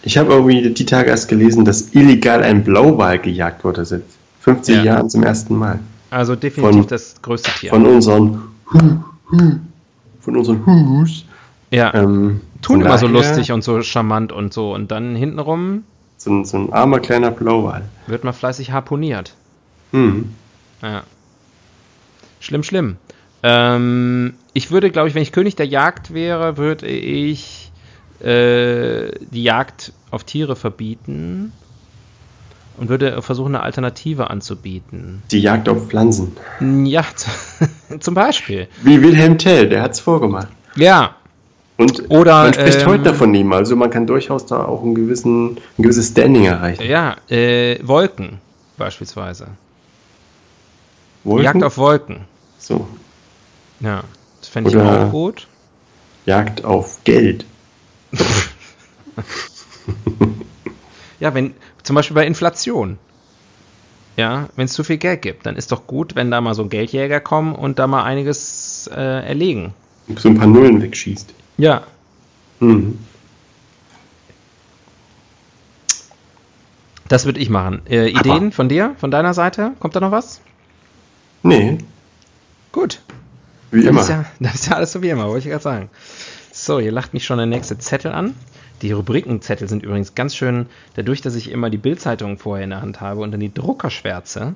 [0.02, 4.02] Ich habe irgendwie die Tage erst gelesen, dass illegal ein Blauwal gejagt wurde seit
[4.42, 4.82] 50 Ja.
[4.84, 5.80] Jahren zum ersten Mal.
[6.14, 7.70] Also definitiv Von- das größte Tier.
[7.70, 8.40] Von unseren
[10.20, 11.24] von unseren Hus.
[11.70, 11.92] ja.
[11.94, 14.72] Ähm, Tun immer so lustig und so charmant und so.
[14.72, 15.84] Und dann hintenrum
[16.16, 17.82] So ein, so ein armer kleiner Blauwal.
[18.06, 19.34] wird man fleißig harponiert.
[19.90, 20.30] Hm.
[20.80, 21.02] Ja.
[22.40, 22.96] Schlimm, schlimm.
[23.42, 27.70] Ähm, ich würde, glaube ich, wenn ich König der Jagd wäre, würde ich
[28.20, 31.52] äh, die Jagd auf Tiere verbieten
[32.76, 35.22] und würde versuchen, eine Alternative anzubieten.
[35.30, 36.36] Die Jagd auf Pflanzen.
[36.84, 37.04] Ja,
[38.00, 38.68] zum Beispiel.
[38.82, 40.48] Wie Wilhelm Tell, der hat es vorgemacht.
[40.76, 41.16] Ja,
[41.76, 43.58] Und Oder, man spricht ähm, heute davon nie mal.
[43.58, 46.82] Also man kann durchaus da auch einen gewissen, ein gewisses Standing erreichen.
[46.84, 48.38] ja, äh, Wolken
[48.76, 49.48] beispielsweise.
[51.22, 51.44] Wolken?
[51.44, 52.20] Jagd auf Wolken.
[52.58, 52.86] so.
[53.80, 54.02] Ja,
[54.40, 55.46] das fände ich auch gut.
[56.26, 57.44] Jagd auf Geld.
[61.20, 62.98] Ja, wenn, zum Beispiel bei Inflation.
[64.16, 66.66] Ja, wenn es zu viel Geld gibt, dann ist doch gut, wenn da mal so
[66.66, 69.74] Geldjäger kommen und da mal einiges äh, erlegen.
[70.16, 71.32] So ein paar Nullen wegschießt.
[71.56, 71.82] Ja.
[72.60, 72.98] Mhm.
[77.08, 77.82] Das würde ich machen.
[77.88, 79.72] Äh, Ideen von dir, von deiner Seite?
[79.80, 80.40] Kommt da noch was?
[81.42, 81.78] Nee,
[82.72, 83.00] Gut.
[83.70, 84.00] wie Das immer.
[84.00, 85.90] ist, ja, das ist ja alles so wie immer, wollte ich gerade sagen.
[86.52, 88.34] So, hier lacht mich schon der nächste Zettel an.
[88.84, 92.82] Die Rubrikenzettel sind übrigens ganz schön, dadurch, dass ich immer die Bildzeitung vorher in der
[92.82, 94.54] Hand habe und dann die Druckerschwärze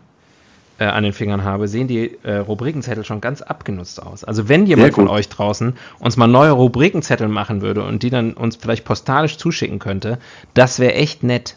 [0.78, 4.24] äh, an den Fingern habe, sehen die äh, Rubrikenzettel schon ganz abgenutzt aus.
[4.24, 8.34] Also wenn jemand von euch draußen uns mal neue Rubrikenzettel machen würde und die dann
[8.34, 10.18] uns vielleicht postalisch zuschicken könnte,
[10.52, 11.56] das wäre echt nett.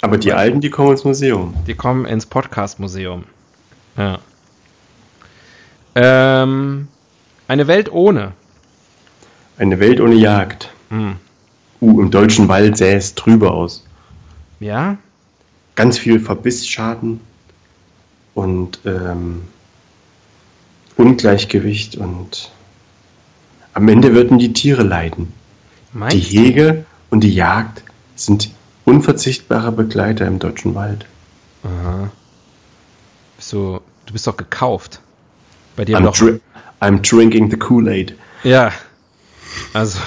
[0.00, 1.54] Aber die alten, die kommen ins Museum.
[1.68, 3.22] Die kommen ins Podcast-Museum.
[3.96, 4.18] Ja.
[5.94, 6.88] Ähm,
[7.46, 8.32] eine Welt ohne.
[9.56, 10.72] Eine Welt ohne Jagd.
[10.92, 11.16] Hm.
[11.80, 13.84] Uh, im deutschen Wald sähe es trüber aus.
[14.60, 14.98] Ja,
[15.74, 17.20] Ganz viel Verbissschaden
[18.34, 19.42] und ähm,
[20.96, 22.50] Ungleichgewicht und
[23.72, 25.32] am Ende würden die Tiere leiden.
[25.92, 26.20] Die meinst du?
[26.20, 27.84] Hege und die Jagd
[28.16, 28.50] sind
[28.84, 31.06] unverzichtbare Begleiter im deutschen Wald.
[31.64, 32.10] Aha.
[33.38, 35.00] Bist du, du bist doch gekauft.
[35.74, 36.20] Bei dir I'm, doch.
[36.80, 38.14] I'm drinking the Kool-Aid.
[38.44, 38.72] Ja.
[39.72, 39.98] Also,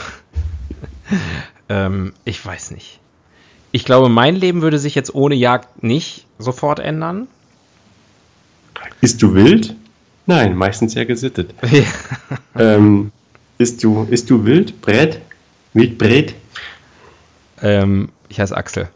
[1.69, 2.99] ähm, ich weiß nicht.
[3.71, 7.27] Ich glaube, mein Leben würde sich jetzt ohne Jagd nicht sofort ändern.
[9.01, 9.75] Bist du wild?
[10.25, 11.53] Nein, meistens ja gesittet.
[12.57, 13.11] ähm,
[13.57, 14.81] bist, du, bist du wild?
[14.81, 15.21] Brett?
[15.73, 16.35] Wildbrett?
[17.61, 18.87] Ähm, ich heiße Axel.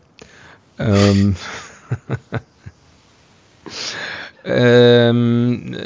[0.78, 1.36] Ähm,
[4.45, 5.78] ähm,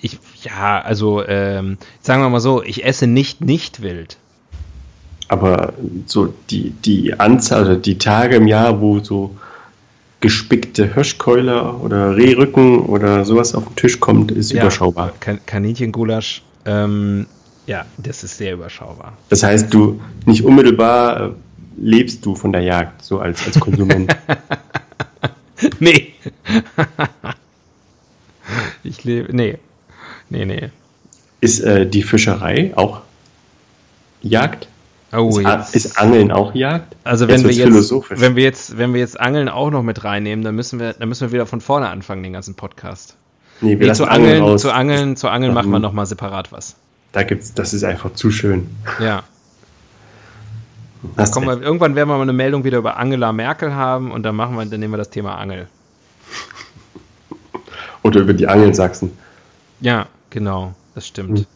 [0.00, 4.16] ich, ja, also ähm, sagen wir mal so, ich esse nicht nicht wild.
[5.28, 5.74] Aber
[6.06, 9.34] so die, die Anzahl oder die Tage im Jahr, wo so
[10.20, 15.12] gespickte Hirschkeule oder Rehrücken oder sowas auf den Tisch kommt, ist ja, überschaubar.
[15.20, 17.26] Kan Kaninchengulasch, ähm,
[17.66, 19.14] ja, das ist sehr überschaubar.
[19.28, 21.30] Das heißt, du nicht unmittelbar äh,
[21.76, 24.14] lebst du von der Jagd, so als, als Konsument.
[25.80, 26.12] nee.
[28.82, 29.58] ich lebe, nee.
[30.30, 30.70] Nee, nee.
[31.40, 33.02] Ist äh, die Fischerei auch
[34.22, 34.68] Jagd?
[35.16, 35.74] Oh, ist, jetzt.
[35.74, 36.96] ist Angeln auch Jagd?
[37.04, 40.44] Also wenn wir jetzt, wenn wir jetzt, wenn wir jetzt Angeln auch noch mit reinnehmen,
[40.44, 43.16] dann müssen wir, dann müssen wir wieder von vorne anfangen, den ganzen Podcast.
[43.60, 46.52] Nee, wir nee, zu Angeln, Angeln zu Angeln, zu Angeln machen wir noch mal separat
[46.52, 46.76] was.
[47.12, 48.68] Da gibt's, das ist einfach zu schön.
[49.00, 49.22] Ja.
[51.16, 54.56] Wir, irgendwann werden wir mal eine Meldung wieder über Angela Merkel haben und dann machen
[54.56, 55.68] wir, dann nehmen wir das Thema Angel.
[58.02, 59.12] Oder über die Angelsachsen.
[59.80, 61.38] Ja, genau, das stimmt.
[61.40, 61.46] Hm.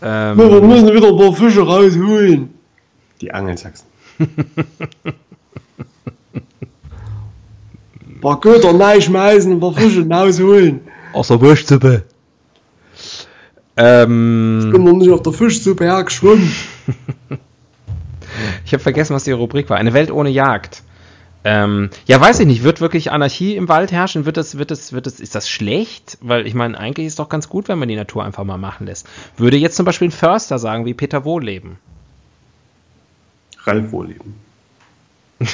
[0.00, 2.54] Ähm, wir müssen wieder ein paar Fische rausholen.
[3.20, 3.86] Die Angelsachsen.
[8.06, 10.80] ein paar Köder schmeißen, ein paar Fische rausholen.
[11.12, 12.04] Aus der Wurstsuppe.
[13.76, 16.52] Ähm, ich bin noch nicht auf der Fischsuppe hergeschwommen.
[18.64, 19.76] ich habe vergessen, was die Rubrik war.
[19.76, 20.82] Eine Welt ohne Jagd.
[21.50, 22.62] Ähm, ja, weiß ich nicht.
[22.62, 24.26] Wird wirklich Anarchie im Wald herrschen?
[24.26, 26.18] Wird das, wird das, wird das, ist das schlecht?
[26.20, 28.58] Weil ich meine, eigentlich ist es doch ganz gut, wenn man die Natur einfach mal
[28.58, 29.08] machen lässt.
[29.38, 31.78] Würde jetzt zum Beispiel ein Förster sagen, wie Peter Wohleben?
[33.64, 34.34] Ralf Wohleben.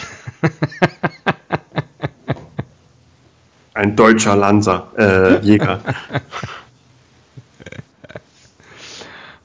[3.75, 5.79] ein deutscher Lanzer, äh, Jäger.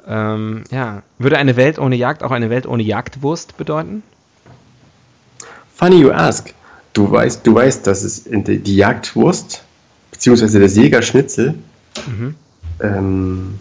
[0.08, 1.04] ähm, ja.
[1.20, 4.02] Würde eine Welt ohne Jagd auch eine Welt ohne Jagdwurst bedeuten?
[5.80, 6.54] Funny you ask.
[6.92, 9.64] Du weißt, du weißt, dass es die, Jagdwurst
[10.12, 11.54] beziehungsweise das Jägerschnitzel
[12.06, 12.36] mhm.
[12.82, 13.60] ähm,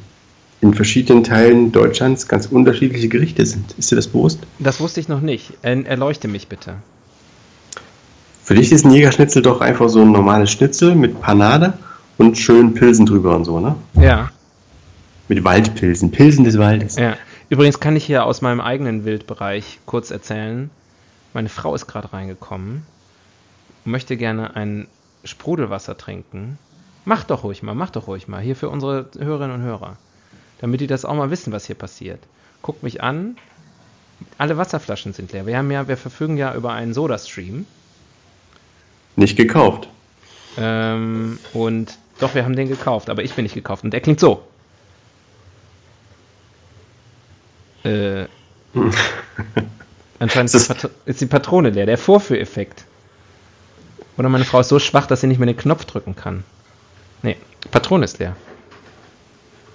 [0.60, 3.72] in verschiedenen Teilen Deutschlands ganz unterschiedliche Gerichte sind.
[3.78, 4.40] Ist dir das bewusst?
[4.58, 5.52] Das wusste ich noch nicht.
[5.62, 6.74] Erleuchte mich bitte.
[8.42, 11.74] Für dich ist ein Jägerschnitzel doch einfach so ein normales Schnitzel mit Panade
[12.16, 13.76] und schönen Pilsen drüber und so, ne?
[13.94, 14.30] Ja.
[15.28, 16.96] Mit Waldpilzen, Pilsen des Waldes.
[16.96, 17.16] Ja.
[17.48, 20.70] Übrigens kann ich hier aus meinem eigenen Wildbereich kurz erzählen.
[21.38, 22.84] Meine Frau ist gerade reingekommen
[23.84, 24.88] und möchte gerne ein
[25.22, 26.58] Sprudelwasser trinken.
[27.04, 28.42] Mach doch ruhig mal, mach doch ruhig mal.
[28.42, 29.98] Hier für unsere Hörerinnen und Hörer.
[30.60, 32.18] Damit die das auch mal wissen, was hier passiert.
[32.60, 33.36] Guckt mich an.
[34.36, 35.46] Alle Wasserflaschen sind leer.
[35.46, 37.66] Wir haben ja, wir verfügen ja über einen Soda-Stream.
[39.14, 39.88] Nicht gekauft.
[40.56, 43.84] Ähm, und doch, wir haben den gekauft, aber ich bin nicht gekauft.
[43.84, 44.42] Und der klingt so.
[47.84, 48.26] Äh.
[50.18, 52.84] Anscheinend ist, ist, ist die Patrone leer, der Vorführeffekt.
[54.16, 56.42] Oder meine Frau ist so schwach, dass sie nicht mehr den Knopf drücken kann.
[57.22, 57.36] Nee,
[57.70, 58.34] Patrone ist leer.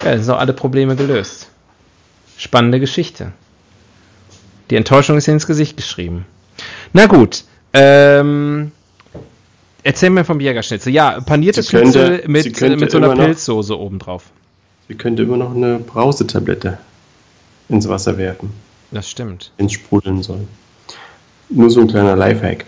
[0.04, 1.50] Ja, dann sind auch alle Probleme gelöst.
[2.38, 3.32] Spannende Geschichte.
[4.70, 6.26] Die Enttäuschung ist ihr ins Gesicht geschrieben.
[6.92, 8.72] Na gut, ähm,
[9.84, 10.92] erzähl mir vom Jägerschnitzel.
[10.92, 14.26] Ja, paniertes Schnitzel mit, mit so einer Pilzsoße obendrauf.
[14.88, 16.80] Sie könnte immer noch eine Brausetablette
[17.70, 18.52] ins Wasser werfen.
[18.94, 19.52] Das stimmt.
[19.58, 20.48] Wenn es sprudeln soll.
[21.50, 22.66] Nur so ein kleiner Lifehack.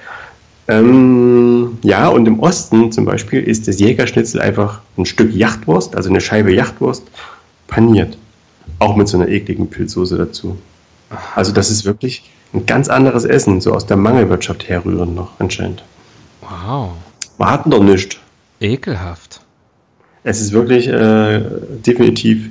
[0.67, 6.09] Ähm, ja, und im Osten zum Beispiel ist das Jägerschnitzel einfach ein Stück Jachtwurst, also
[6.09, 7.03] eine Scheibe Jachtwurst,
[7.67, 8.17] paniert.
[8.79, 10.57] Auch mit so einer ekligen Pilzsoße dazu.
[11.35, 15.83] Also das ist wirklich ein ganz anderes Essen, so aus der Mangelwirtschaft herrührend noch anscheinend.
[16.41, 16.93] Wow.
[17.37, 18.17] Wir hatten doch nichts.
[18.59, 19.41] Ekelhaft.
[20.23, 21.41] Es ist wirklich äh,
[21.85, 22.49] definitiv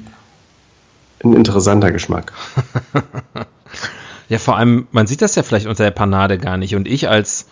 [1.25, 2.33] ein interessanter Geschmack.
[4.29, 6.75] Ja, vor allem, man sieht das ja vielleicht unter der Panade gar nicht.
[6.75, 7.47] Und ich als,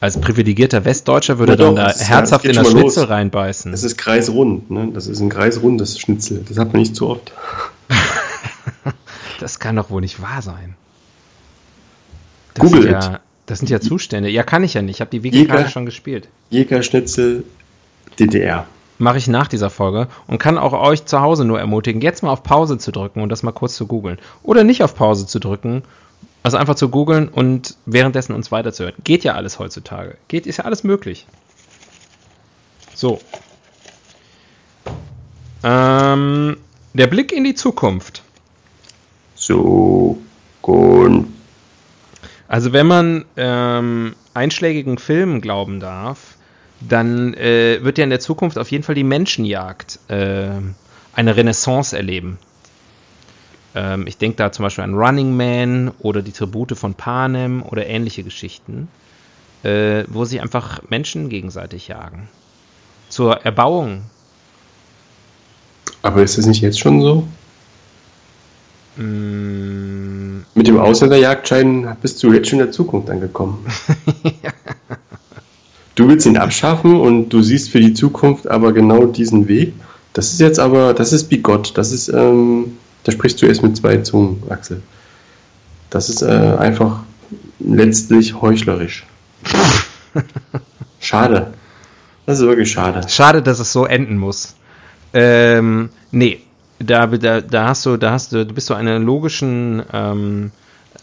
[0.00, 3.10] als privilegierter Westdeutscher würde doch, dann da herzhaft in das Schnitzel los.
[3.10, 3.72] reinbeißen.
[3.72, 4.90] Es ist kreisrund, ne?
[4.94, 6.44] Das ist ein kreisrundes Schnitzel.
[6.48, 7.32] Das hat man nicht so oft.
[9.40, 10.76] das kann doch wohl nicht wahr sein.
[12.54, 14.30] Das Google sind ja, Das sind ja Zustände.
[14.30, 14.96] Ja, kann ich ja nicht.
[14.96, 16.28] Ich habe die Wiki schon gespielt.
[16.50, 17.44] Jägerschnitzel
[18.18, 18.66] DDR.
[18.96, 22.30] Mache ich nach dieser Folge und kann auch euch zu Hause nur ermutigen, jetzt mal
[22.30, 24.18] auf Pause zu drücken und das mal kurz zu googeln.
[24.44, 25.82] Oder nicht auf Pause zu drücken
[26.44, 28.94] also einfach zu googeln und währenddessen uns weiterzuhören.
[29.02, 30.18] Geht ja alles heutzutage.
[30.28, 31.26] Geht, ist ja alles möglich.
[32.94, 33.18] So.
[35.62, 36.58] Ähm,
[36.92, 38.22] der Blick in die Zukunft.
[39.34, 39.82] Zukunft.
[42.46, 46.36] Also wenn man ähm, einschlägigen Filmen glauben darf,
[46.80, 50.50] dann äh, wird ja in der Zukunft auf jeden Fall die Menschenjagd äh,
[51.14, 52.38] eine Renaissance erleben.
[53.74, 57.86] Ähm, ich denke da zum Beispiel an Running Man oder die Tribute von Panem oder
[57.86, 58.88] ähnliche Geschichten,
[59.62, 62.28] äh, wo sie einfach Menschen gegenseitig jagen.
[63.08, 64.02] Zur Erbauung.
[66.02, 67.26] Aber ist das nicht jetzt schon so?
[68.96, 73.66] Mm, Mit dem Ausländerjagdschein bist du jetzt schon in der Zukunft angekommen.
[75.94, 79.74] Du willst ihn abschaffen und du siehst für die Zukunft aber genau diesen Weg.
[80.12, 81.72] Das ist jetzt aber, das ist wie Gott.
[81.76, 84.82] Das ist, ähm, da sprichst du erst mit zwei Zungen, Axel.
[85.90, 87.04] Das ist äh, einfach
[87.60, 89.06] letztlich heuchlerisch.
[91.00, 91.54] Schade.
[92.26, 93.06] Das ist wirklich schade.
[93.08, 94.56] Schade, dass es so enden muss.
[95.12, 96.40] Ähm, nee,
[96.78, 100.50] da, da, da hast du, da hast du, du bist du einer logischen, ähm,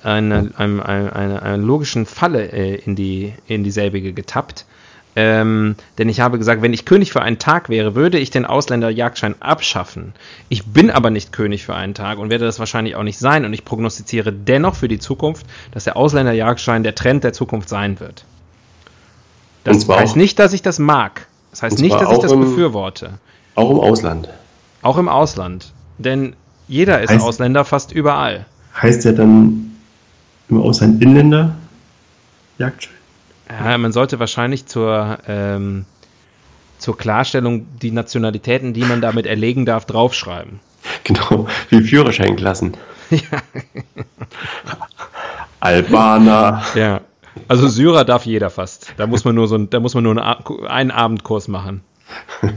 [0.04, 4.66] eine, eine, eine, eine, eine logischen Falle äh, in die in dieselbige getappt.
[5.16, 8.46] Ähm, denn ich habe gesagt, wenn ich König für einen Tag wäre, würde ich den
[8.46, 10.14] Ausländerjagdschein abschaffen.
[10.48, 13.44] Ich bin aber nicht König für einen Tag und werde das wahrscheinlich auch nicht sein.
[13.44, 18.00] Und ich prognostiziere dennoch für die Zukunft, dass der Ausländerjagdschein der Trend der Zukunft sein
[18.00, 18.24] wird.
[19.66, 21.28] Das heißt nicht, dass ich das mag.
[21.52, 23.12] Das heißt nicht, dass ich das im- befürworte.
[23.56, 24.30] Auch im Ausland.
[24.82, 25.74] Auch im Ausland.
[25.98, 26.36] Denn
[26.70, 28.46] jeder ist Heißt- Ausländer fast überall.
[28.82, 29.76] Heißt ja dann
[30.50, 31.56] im Ausland Inländer
[32.58, 32.96] Jagdschein?
[33.60, 35.86] Ja, man sollte wahrscheinlich zur, ähm,
[36.78, 40.60] zur Klarstellung die Nationalitäten, die man damit erlegen darf, draufschreiben.
[41.04, 42.76] Genau, wie Führerscheinklassen.
[43.10, 43.20] Ja.
[45.60, 46.64] Albaner.
[46.76, 47.02] Ja.
[47.48, 48.94] Also Syrer darf jeder fast.
[48.98, 51.82] Da muss man nur so ein, da muss man nur einen, einen Abendkurs machen.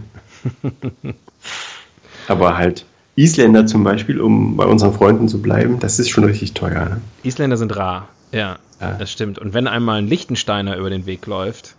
[2.28, 2.84] Aber halt
[3.16, 6.86] Isländer zum Beispiel, um bei unseren Freunden zu bleiben, das ist schon richtig teuer.
[6.86, 7.00] Ne?
[7.22, 8.08] Isländer sind rar.
[8.34, 8.92] Ja, Ja.
[8.98, 9.38] das stimmt.
[9.38, 11.76] Und wenn einmal ein Lichtensteiner über den Weg läuft,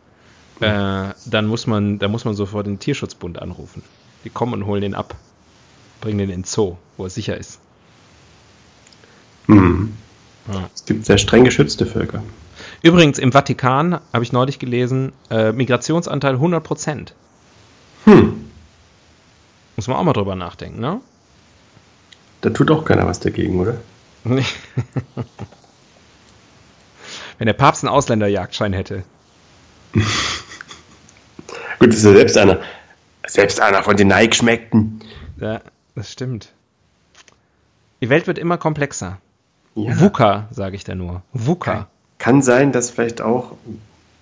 [0.62, 3.84] äh, dann muss man, dann muss man sofort den Tierschutzbund anrufen.
[4.24, 5.16] Die kommen und holen den ab.
[6.02, 7.60] Bringen den in den Zoo, wo er sicher ist.
[9.48, 9.94] Mhm.
[10.52, 10.70] Ja.
[10.74, 12.24] Es gibt sehr streng geschützte Völker.
[12.82, 17.14] Übrigens, im Vatikan habe ich neulich gelesen, äh, Migrationsanteil 100 Prozent.
[18.06, 18.46] Hm,
[19.76, 21.02] Muss man auch mal drüber nachdenken, ne?
[22.42, 23.78] da tut auch keiner was dagegen, oder?
[27.38, 29.04] Wenn der Papst einen Ausländerjagdschein hätte.
[31.80, 32.60] Gut, das ist ja selbst einer.
[33.28, 35.02] Selbst einer von den Nike-Schmeckten.
[35.40, 35.62] Ja,
[35.96, 36.52] das stimmt.
[38.02, 39.18] Die Welt wird immer komplexer.
[39.76, 40.00] Ja.
[40.00, 41.22] VUCA, sage ich da nur.
[41.34, 41.88] VUCA.
[42.18, 43.54] Kann sein, dass vielleicht auch,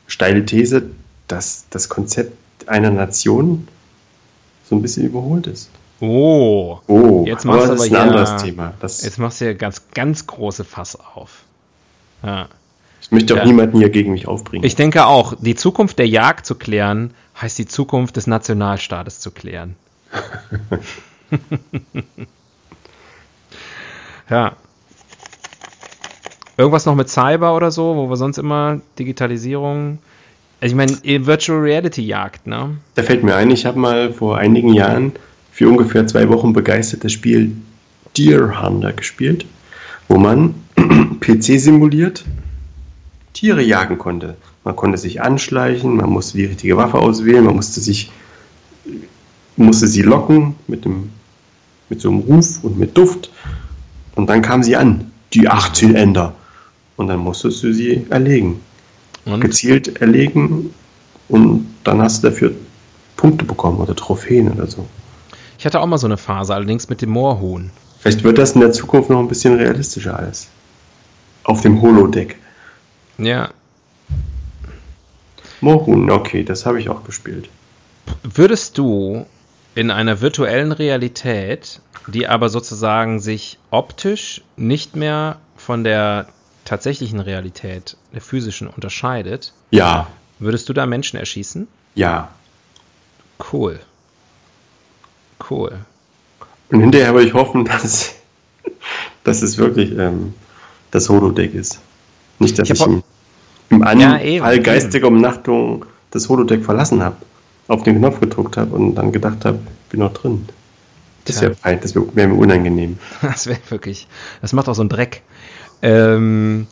[0.07, 0.89] steile These,
[1.27, 3.67] dass das Konzept einer Nation
[4.67, 5.69] so ein bisschen überholt ist.
[5.99, 6.79] Oh.
[6.87, 8.73] Oh, Jetzt machst du das aber ist ein hier- anderes Thema.
[8.79, 11.43] Das, Jetzt machst du ja ganz, ganz große Fass auf.
[12.23, 12.47] Ja.
[13.03, 13.45] Ich möchte auch Ja.
[13.45, 14.65] niemanden hier gegen mich aufbringen.
[14.65, 19.31] Ich denke auch, die Zukunft der Jagd zu klären, heißt die Zukunft des Nationalstaates zu
[19.31, 19.75] klären.
[24.29, 24.53] ja.
[26.55, 29.97] Irgendwas noch mit Cyber oder so, wo wir sonst immer Digitalisierung.
[30.61, 32.77] Also ich meine, Virtual Reality Jagd, ne?
[32.95, 35.11] Da fällt mir ein, ich habe mal vor einigen Jahren
[35.51, 37.55] für ungefähr zwei Wochen begeistert das Spiel
[38.15, 39.45] Deer Hunter gespielt,
[40.07, 40.55] wo man
[41.19, 42.23] PC simuliert
[43.33, 44.37] Tiere jagen konnte.
[44.63, 48.11] Man konnte sich anschleichen, man musste die richtige Waffe auswählen, man musste sich
[49.55, 51.09] musste sie locken mit dem
[51.89, 53.31] mit so einem Ruf und mit Duft
[54.15, 56.33] und dann kam sie an, die 18 Ender
[56.95, 58.61] und dann musstest du sie erlegen
[59.25, 60.73] Und gezielt erlegen
[61.29, 62.51] und dann hast du dafür
[63.15, 64.85] Punkte bekommen oder Trophäen oder so.
[65.57, 67.69] ich hatte auch mal so eine Phase, allerdings mit dem Moorhuhn.
[67.99, 70.47] Vielleicht wird das in der Zukunft noch ein bisschen realistischer alles.
[71.43, 72.37] Auf dem Holodeck.
[73.17, 73.49] Ja.
[75.61, 77.49] Mohun, okay, das habe ich auch gespielt.
[78.23, 79.25] Würdest du
[79.75, 86.27] in einer virtuellen Realität, die aber sozusagen sich optisch nicht mehr von der
[86.65, 90.07] tatsächlichen Realität, der physischen, unterscheidet, Ja,
[90.39, 91.67] würdest du da Menschen erschießen?
[91.95, 92.29] ja.
[93.51, 93.79] Cool.
[95.49, 95.79] Cool.
[96.69, 98.15] Und hinterher würde ich hoffen, dass,
[99.25, 100.33] dass es wirklich ähm,
[100.91, 101.79] das Holodeck ist.
[102.39, 102.87] Nicht, dass Ich ich,
[103.75, 104.63] im, Ja, Anfall eben.
[104.63, 107.15] geistiger Umnachtung das Holodeck verlassen habe,
[107.67, 109.59] auf den Knopf gedruckt habe und dann gedacht habe,
[109.89, 110.47] bin noch drin.
[111.25, 112.97] Das wäre fein, das wäre wär mir unangenehm.
[113.21, 114.07] Das wäre wirklich,
[114.41, 115.21] das macht auch so einen Dreck.
[115.81, 116.67] Ähm,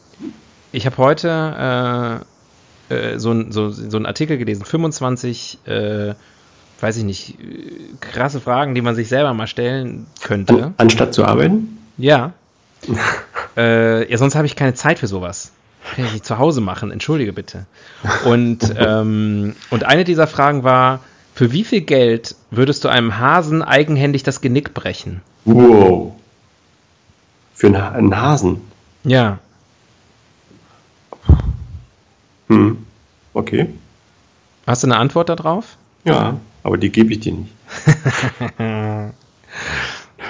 [0.71, 2.23] ich habe heute
[2.89, 6.13] äh, äh, so, ein, so, so einen Artikel gelesen, 25, äh,
[6.79, 7.37] weiß ich nicht,
[7.99, 10.65] krasse Fragen, die man sich selber mal stellen könnte.
[10.65, 11.77] An, anstatt zu arbeiten?
[11.97, 12.33] Ja.
[13.57, 15.51] äh, ja, sonst habe ich keine Zeit für sowas.
[15.95, 17.65] Kann ich nicht zu Hause machen, entschuldige bitte.
[18.25, 21.01] Und, ähm, und eine dieser Fragen war,
[21.33, 25.21] für wie viel Geld würdest du einem Hasen eigenhändig das Genick brechen?
[25.45, 26.13] Wow.
[27.53, 28.61] Für einen, einen Hasen?
[29.03, 29.39] Ja.
[32.47, 32.85] Hm.
[33.33, 33.67] Okay.
[34.67, 35.77] Hast du eine Antwort darauf?
[36.03, 37.53] Ja, aber die gebe ich dir nicht.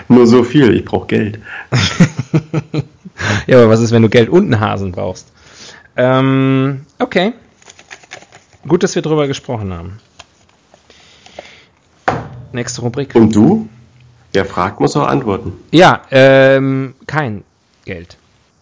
[0.08, 1.40] Nur so viel, ich brauche Geld.
[3.48, 5.32] ja, aber was ist, wenn du Geld und einen Hasen brauchst?
[6.02, 7.34] Ähm, okay.
[8.68, 10.00] Gut, dass wir drüber gesprochen haben.
[12.54, 13.14] Nächste Rubrik.
[13.14, 13.70] Und du?
[14.34, 15.54] Wer fragt, muss auch antworten.
[15.72, 17.44] Ja, ähm, kein
[17.86, 18.18] Geld.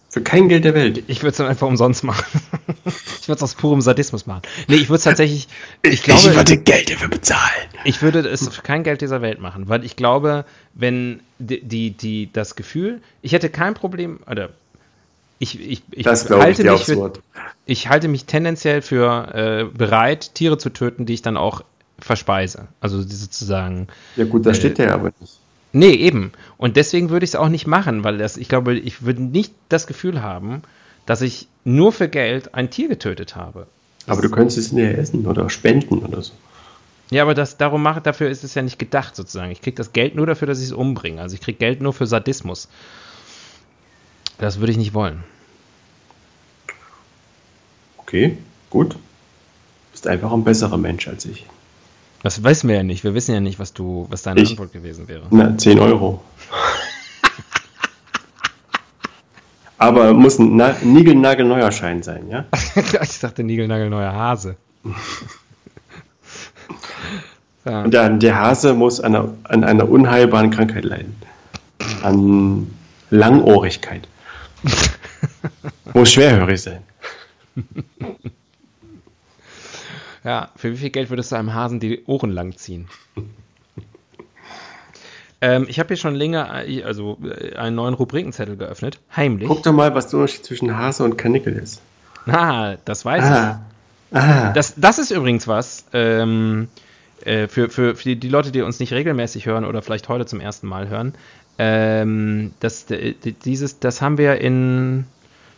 [0.09, 1.03] Für kein Geld der Welt.
[1.07, 2.25] Ich würde es dann einfach umsonst machen.
[2.85, 4.41] ich würde es aus purem Sadismus machen.
[4.67, 5.47] Nee, ich würde es tatsächlich.
[5.81, 7.69] Ich, glaube, ich würde Geld dafür bezahlen.
[7.85, 11.91] Ich würde es für kein Geld dieser Welt machen, weil ich glaube, wenn die, die,
[11.91, 14.49] die das Gefühl, ich hätte kein Problem, oder
[15.39, 17.13] ich, ich, ich halte ich mich für,
[17.65, 21.63] ich halte mich tendenziell für äh, bereit, Tiere zu töten, die ich dann auch
[21.97, 22.67] verspeise.
[22.81, 23.87] Also sozusagen.
[24.15, 25.39] Ja gut, da äh, steht der aber nicht.
[25.71, 26.31] Nee, eben.
[26.57, 29.53] Und deswegen würde ich es auch nicht machen, weil das, ich glaube, ich würde nicht
[29.69, 30.61] das Gefühl haben,
[31.05, 33.67] dass ich nur für Geld ein Tier getötet habe.
[34.05, 36.33] Das aber du könntest es näher essen oder spenden oder so.
[37.11, 39.51] Ja, aber das, darum mache, dafür ist es ja nicht gedacht, sozusagen.
[39.51, 41.21] Ich kriege das Geld nur dafür, dass ich es umbringe.
[41.21, 42.67] Also ich kriege Geld nur für Sadismus.
[44.39, 45.23] Das würde ich nicht wollen.
[47.97, 48.37] Okay,
[48.69, 48.93] gut.
[48.93, 48.97] Du
[49.91, 51.45] bist einfach ein besserer Mensch als ich.
[52.23, 53.03] Das wissen wir ja nicht.
[53.03, 55.23] Wir wissen ja nicht, was du, was deine ich, Antwort gewesen wäre.
[55.29, 56.23] Na, 10 Euro.
[59.77, 62.45] Aber muss ein Na niegelnagelneuer Schein sein, ja?
[63.01, 64.55] ich dachte niegelnagelneuer Hase.
[67.65, 67.81] ja.
[67.83, 71.15] Und der, der Hase muss an einer, an einer unheilbaren Krankheit leiden.
[72.03, 72.69] An
[73.09, 74.07] Langohrigkeit.
[75.93, 76.84] muss schwerhörig sein.
[80.24, 82.88] Ja, für wie viel Geld würdest du einem Hasen die Ohren lang ziehen?
[85.41, 88.99] ähm, ich habe hier schon länger äh, also, äh, einen neuen Rubrikenzettel geöffnet.
[89.16, 89.47] Heimlich.
[89.47, 91.82] Guck doch mal, was der Unterschied zwischen Hase und Kanickel ist.
[92.28, 93.62] Ah, das weiß ah.
[94.12, 94.18] ich.
[94.18, 94.51] Ah.
[94.53, 95.86] Das, das ist übrigens was.
[95.93, 96.68] Ähm,
[97.24, 100.41] äh, für, für, für die Leute, die uns nicht regelmäßig hören oder vielleicht heute zum
[100.41, 101.14] ersten Mal hören,
[101.60, 102.86] ähm, das,
[103.43, 105.03] dieses, das haben wir in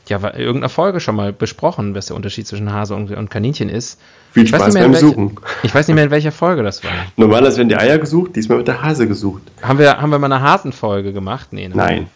[0.07, 3.99] ja, irgendeiner Folge schon mal besprochen, was der Unterschied zwischen Hase und, und Kaninchen ist.
[4.31, 5.37] Viel Spaß beim welche, Suchen.
[5.61, 6.91] Ich weiß nicht mehr, in welcher Folge das war.
[7.17, 9.43] Normalerweise werden die Eier gesucht, diesmal wird der Hase gesucht.
[9.61, 11.49] Haben wir, haben wir mal eine Hasenfolge gemacht?
[11.51, 11.75] Nee, ne?
[11.75, 12.07] Nein.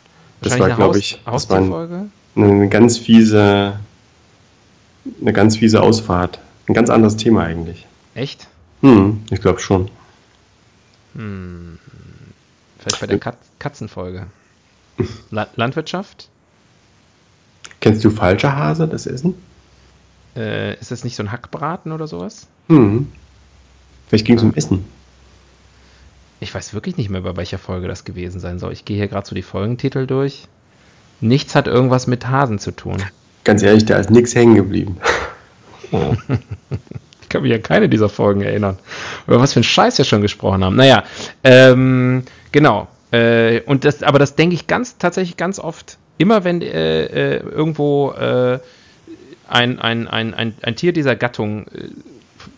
[0.41, 3.79] Das war, glaube ich, das war ein, eine ganz fiese,
[5.21, 6.39] eine ganz fiese Ausfahrt.
[6.67, 7.85] Ein ganz anderes Thema eigentlich.
[8.15, 8.47] Echt?
[8.81, 9.89] Hm, ich glaube schon.
[11.15, 11.77] Hm.
[12.79, 14.27] Vielleicht bei der Kat Katzenfolge.
[15.31, 16.29] La Landwirtschaft?
[17.79, 19.33] Kennst du falscher Hase, das Essen?
[20.35, 22.47] Äh, ist das nicht so ein Hackbraten oder sowas?
[22.67, 23.11] Hm.
[24.07, 24.85] Vielleicht ging es um Essen.
[26.39, 28.71] Ich weiß wirklich nicht mehr, bei welcher Folge das gewesen sein soll.
[28.71, 30.47] Ich gehe hier gerade so die Folgentitel durch.
[31.19, 32.97] Nichts hat irgendwas mit Hasen zu tun.
[33.45, 34.97] Ganz ehrlich, da ist nichts hängen geblieben.
[35.91, 36.15] Oh.
[37.21, 38.77] ich kann mich an keine dieser Folgen erinnern.
[39.25, 40.75] Über was für ein Scheiß wir schon gesprochen haben.
[40.75, 41.03] Naja,
[41.43, 42.89] ähm, genau.
[43.15, 45.97] Äh, und das, aber das denke ich ganz, tatsächlich ganz oft.
[46.17, 48.59] Immer wenn äh, äh, irgendwo äh,
[49.47, 51.89] ein, ein, ein, ein, ein Tier dieser Gattung äh,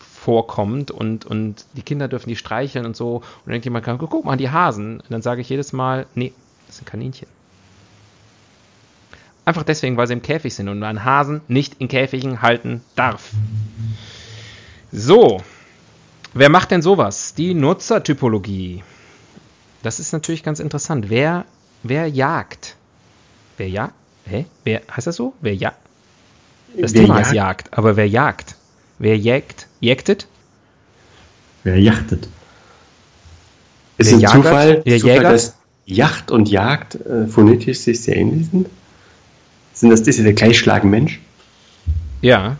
[0.00, 4.24] vorkommt und, und die Kinder dürfen die streicheln und so und dann denkt jemand, guck
[4.24, 5.00] mal, die Hasen.
[5.00, 6.32] Und dann sage ich jedes Mal, nee,
[6.66, 7.28] das sind Kaninchen.
[9.44, 13.30] Einfach deswegen, weil sie im Käfig sind und man Hasen nicht in Käfigen halten darf.
[14.90, 15.40] So,
[16.34, 17.34] wer macht denn sowas?
[17.34, 18.82] Die Nutzertypologie.
[19.82, 21.08] Das ist natürlich ganz interessant.
[21.08, 21.44] Wer,
[21.82, 22.76] wer jagt?
[23.56, 23.94] Wer jagt?
[24.26, 24.46] Hä?
[24.64, 25.34] Wer, heißt das so?
[25.40, 25.78] Wer jagt?
[26.76, 27.26] Das wer Thema jagt?
[27.26, 28.56] heißt Jagd, aber wer jagt?
[28.98, 29.68] Wer jägt?
[29.80, 30.26] Jägtet?
[31.64, 32.28] Wer jachtet?
[33.96, 35.56] Ist ein Zufall, wer Zufall dass
[35.86, 38.68] Yacht und Jagd äh, phonetisch sich sehr ähnlich sind?
[39.72, 41.20] Sind das diese der gleichschlagen Mensch?
[42.20, 42.56] Ja.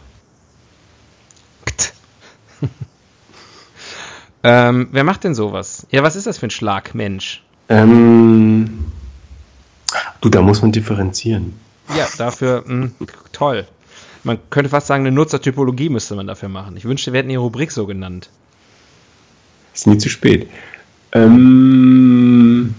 [4.42, 5.86] Ähm, wer macht denn sowas?
[5.90, 7.42] Ja, was ist das für ein Schlagmensch?
[7.68, 8.86] Ähm,
[10.20, 11.54] du, da muss man differenzieren.
[11.96, 13.66] Ja, dafür mh, hm, toll.
[14.24, 16.76] Man könnte fast sagen, eine Nutzertypologie müsste man dafür machen.
[16.76, 18.30] Ich wünschte, wir hätten die Rubrik so genannt.
[19.74, 20.48] Ist nie zu spät.
[21.12, 22.74] Ähm,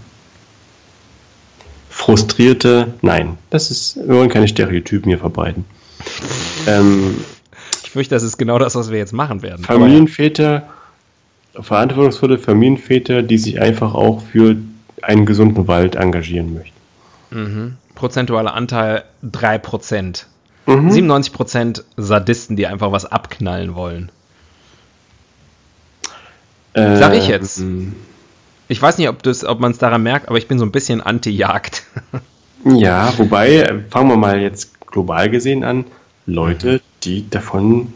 [1.89, 5.65] frustrierte, nein, das ist, wir wollen keine Stereotypen hier verbreiten.
[6.67, 7.15] Ähm,
[7.83, 9.63] ich fürchte, das ist genau das, was wir jetzt machen werden.
[9.63, 10.67] Familienväter,
[11.61, 14.57] verantwortungsvolle Familienväter, die sich einfach auch für
[15.01, 16.77] einen gesunden Wald engagieren möchten.
[17.31, 17.77] Mhm.
[17.93, 20.25] prozentualer Anteil 3%.
[20.65, 20.89] Mhm.
[20.89, 24.11] 97% Sadisten, die einfach was abknallen wollen.
[26.73, 27.63] Äh, Sag ich jetzt.
[28.67, 31.01] Ich weiß nicht, ob, ob man es daran merkt, aber ich bin so ein bisschen
[31.01, 31.83] anti-Jagd.
[32.65, 35.85] ja, wobei, fangen wir mal jetzt global gesehen an,
[36.25, 37.93] Leute, die davon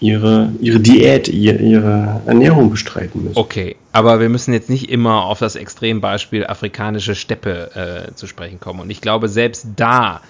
[0.00, 3.36] ihre, ihre Diät, ihre, ihre Ernährung bestreiten müssen.
[3.36, 8.58] Okay, aber wir müssen jetzt nicht immer auf das Extrembeispiel afrikanische Steppe äh, zu sprechen
[8.58, 8.80] kommen.
[8.80, 10.22] Und ich glaube, selbst da,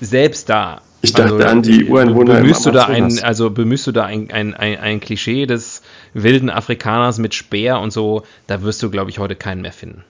[0.00, 0.80] selbst da.
[1.02, 2.36] Ich dachte also, an die Ureinwohner.
[2.36, 5.82] Bemühst du da ein, also bemühst du da ein, ein, ein, ein Klischee des
[6.12, 10.04] wilden Afrikaners mit Speer und so, da wirst du, glaube ich, heute keinen mehr finden.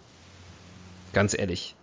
[1.12, 1.74] Ganz ehrlich.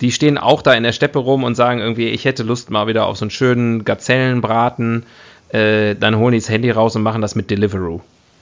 [0.00, 2.86] Die stehen auch da in der Steppe rum und sagen irgendwie, ich hätte Lust mal
[2.86, 5.04] wieder auf so einen schönen Gazellenbraten.
[5.52, 8.00] Äh, dann holen die das Handy raus und machen das mit Deliveroo.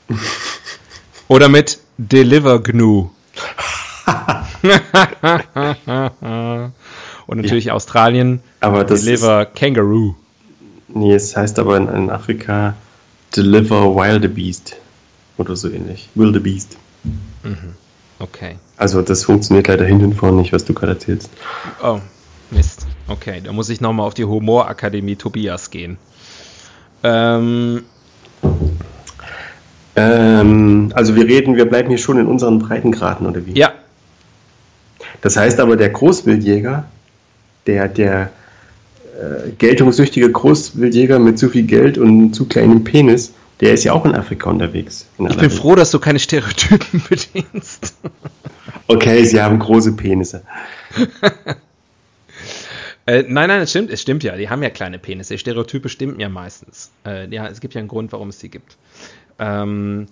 [1.28, 3.10] Oder mit Deliver Gnu.
[7.26, 7.74] und natürlich ja.
[7.74, 10.14] Australien aber das Deliver ist, Kangaroo.
[10.88, 12.74] Nee, es heißt aber in, in Afrika
[13.36, 14.76] Deliver Wildebeest
[15.36, 16.08] oder so ähnlich.
[16.14, 16.78] Wildebeest.
[17.42, 17.74] Mhm.
[18.18, 18.56] Okay.
[18.76, 21.30] Also das funktioniert leider hinten und vorne nicht, was du gerade erzählst.
[21.82, 22.00] Oh,
[22.50, 22.86] Mist.
[23.06, 25.98] Okay, da muss ich nochmal auf die Humorakademie Tobias gehen.
[27.02, 27.82] Ähm,
[29.96, 33.58] ähm, also wir reden, wir bleiben hier schon in unseren Breitengraden, oder wie?
[33.58, 33.72] Ja.
[35.20, 36.84] Das heißt aber, der Großwildjäger,
[37.66, 38.30] der, der
[39.18, 44.04] äh, geltungssüchtige Großwildjäger mit zu viel Geld und zu kleinem Penis, der ist ja auch
[44.04, 45.06] in Afrika unterwegs.
[45.18, 47.94] In ich bin froh, dass du keine Stereotypen bedienst.
[48.86, 50.42] okay, sie haben große Penisse.
[53.08, 54.36] äh, nein, nein, es stimmt, es stimmt ja.
[54.36, 55.32] Die haben ja kleine Penisse.
[55.32, 56.90] Die Stereotype stimmen ja meistens.
[57.06, 58.76] Äh, ja, es gibt ja einen Grund, warum es die gibt.
[59.38, 60.08] Ähm,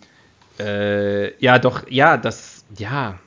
[0.58, 3.18] äh, ja, doch, ja, das, ja.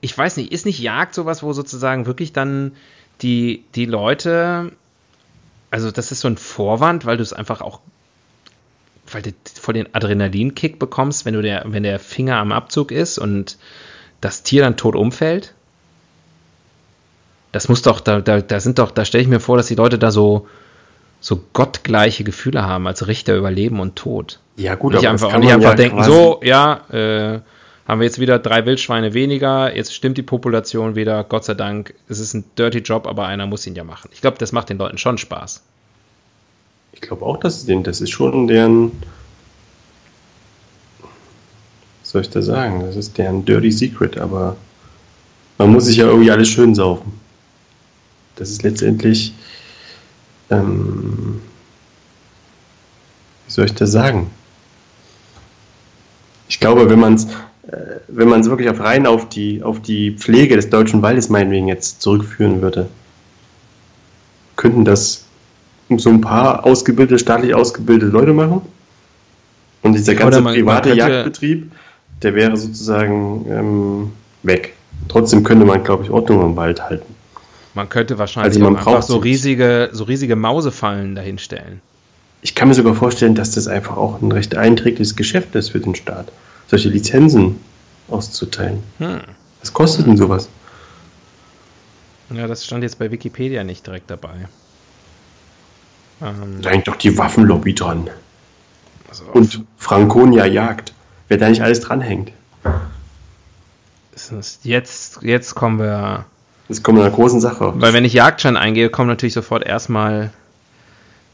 [0.00, 2.72] Ich weiß nicht, ist nicht Jagd sowas, wo sozusagen wirklich dann
[3.22, 4.72] die, die Leute,
[5.70, 7.80] also das ist so ein Vorwand, weil du es einfach auch
[9.12, 13.18] weil du voll den Adrenalinkick bekommst, wenn du der, wenn der Finger am Abzug ist
[13.18, 13.58] und
[14.20, 15.54] das Tier dann tot umfällt?
[17.52, 19.74] Das muss doch, da, da, da sind doch, da stelle ich mir vor, dass die
[19.74, 20.46] Leute da so,
[21.20, 24.38] so gottgleiche Gefühle haben als Richter über Leben und Tod.
[24.56, 27.40] Ja, gut, nicht aber einfach, nicht einfach ja denken, so, ja, äh,
[27.86, 31.94] haben wir jetzt wieder drei Wildschweine weniger, jetzt stimmt die Population wieder, Gott sei Dank,
[32.08, 34.10] es ist ein dirty Job, aber einer muss ihn ja machen.
[34.12, 35.62] Ich glaube, das macht den Leuten schon Spaß.
[36.92, 38.92] Ich glaube auch, dass den, das ist schon deren,
[42.00, 44.56] was soll ich da sagen, das ist deren Dirty Secret, aber
[45.58, 47.12] man muss sich ja irgendwie alles schön saufen.
[48.40, 49.34] Das ist letztendlich,
[50.48, 51.42] ähm,
[53.46, 54.30] wie soll ich das sagen?
[56.48, 57.26] Ich glaube, wenn man es
[57.70, 61.28] äh, wenn man es wirklich auf rein auf die, auf die Pflege des deutschen Waldes
[61.28, 62.88] meinetwegen jetzt zurückführen würde,
[64.56, 65.26] könnten das
[65.94, 68.62] so ein paar ausgebildete, staatlich ausgebildete Leute machen.
[69.82, 71.70] Und dieser ganze man, private man Jagdbetrieb,
[72.22, 74.12] der wäre sozusagen ähm,
[74.42, 74.72] weg.
[75.08, 77.19] Trotzdem könnte man, glaube ich, Ordnung im Wald halten.
[77.74, 81.80] Man könnte wahrscheinlich also man einfach so riesige, so riesige Mausefallen dahinstellen.
[82.42, 85.80] Ich kann mir sogar vorstellen, dass das einfach auch ein recht einträgliches Geschäft ist für
[85.80, 86.32] den Staat,
[86.68, 87.60] solche Lizenzen
[88.08, 88.82] auszuteilen.
[88.98, 89.20] Hm.
[89.60, 90.48] Was kostet denn sowas?
[92.30, 94.48] Ja, das stand jetzt bei Wikipedia nicht direkt dabei.
[96.22, 98.08] Ähm, da hängt doch die Waffenlobby dran.
[99.08, 100.92] Also Und Franconia Jagd.
[101.28, 102.32] Wer da nicht alles dranhängt.
[104.62, 106.26] Jetzt, jetzt kommen wir.
[106.70, 107.72] Jetzt kommen wir einer großen Sache.
[107.74, 110.30] Weil wenn ich Jagdschein eingehe, kommen natürlich sofort erstmal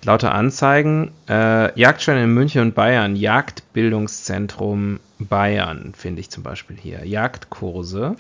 [0.03, 1.11] lauter Anzeigen.
[1.28, 3.16] Äh, Jagdschein in München und Bayern.
[3.16, 7.05] Jagdbildungszentrum Bayern finde ich zum Beispiel hier.
[7.05, 8.16] Jagdkurse.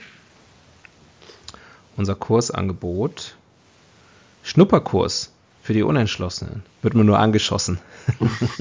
[1.96, 3.34] Unser Kursangebot.
[4.42, 6.64] Schnupperkurs für die Unentschlossenen.
[6.82, 7.78] Wird man nur angeschossen.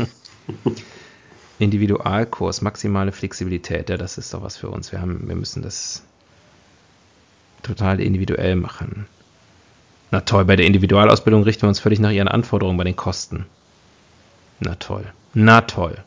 [1.59, 3.89] Individualkurs, maximale Flexibilität.
[3.89, 4.93] Ja, das ist doch was für uns.
[4.93, 6.03] Wir, haben, wir müssen das
[7.65, 9.07] total individuell machen.
[10.11, 13.45] Na toll, bei der Individualausbildung richten wir uns völlig nach ihren Anforderungen bei den Kosten.
[14.59, 15.05] Na toll.
[15.33, 15.97] Na toll.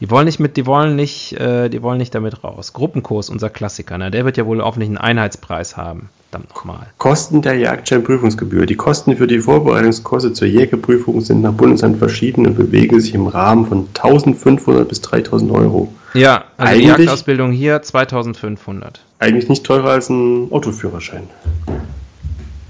[0.00, 2.72] Die wollen nicht mit, die wollen nicht, äh, die wollen nicht damit raus.
[2.72, 6.08] Gruppenkurs, unser Klassiker, na, der wird ja wohl hoffentlich einen Einheitspreis haben.
[6.30, 6.86] Verdammt nochmal.
[6.98, 8.66] Kosten der Jagdscheinprüfungsgebühr.
[8.66, 13.26] Die Kosten für die Vorbereitungskurse zur Jägerprüfung sind nach Bundesland verschieden und bewegen sich im
[13.26, 15.92] Rahmen von 1500 bis 3000 Euro.
[16.12, 19.00] Ja, also eigentlich, die Jagdausbildung hier 2500.
[19.18, 21.24] Eigentlich nicht teurer als ein Autoführerschein.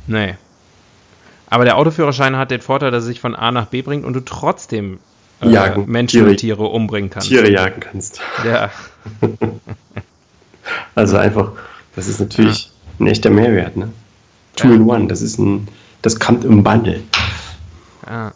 [0.07, 0.37] Nee.
[1.51, 4.15] Aber der Autoführerschein hat den Vorteil, dass er sich von A nach B bringt und
[4.15, 4.99] du trotzdem
[5.41, 7.29] äh, jagen, Menschen Tiere, und Tiere umbringen kannst.
[7.29, 8.21] Tiere jagen kannst.
[8.45, 8.71] Ja.
[10.95, 11.53] also einfach,
[11.95, 13.91] das ist natürlich ein echter Mehrwert, ne?
[14.57, 15.07] Two in One.
[15.07, 15.69] Das ist ein,
[16.03, 17.01] das kommt im Bundle.
[18.05, 18.33] Ah.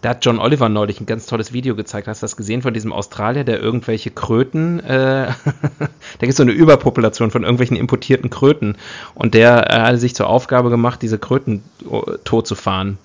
[0.00, 2.08] Da hat John Oliver neulich ein ganz tolles Video gezeigt.
[2.08, 5.86] Hast du das gesehen von diesem Australier, der irgendwelche Kröten, äh, da
[6.20, 8.76] gibt es so eine Überpopulation von irgendwelchen importierten Kröten.
[9.14, 12.98] Und der äh, hatte sich zur Aufgabe gemacht, diese Kröten äh, tot zu fahren.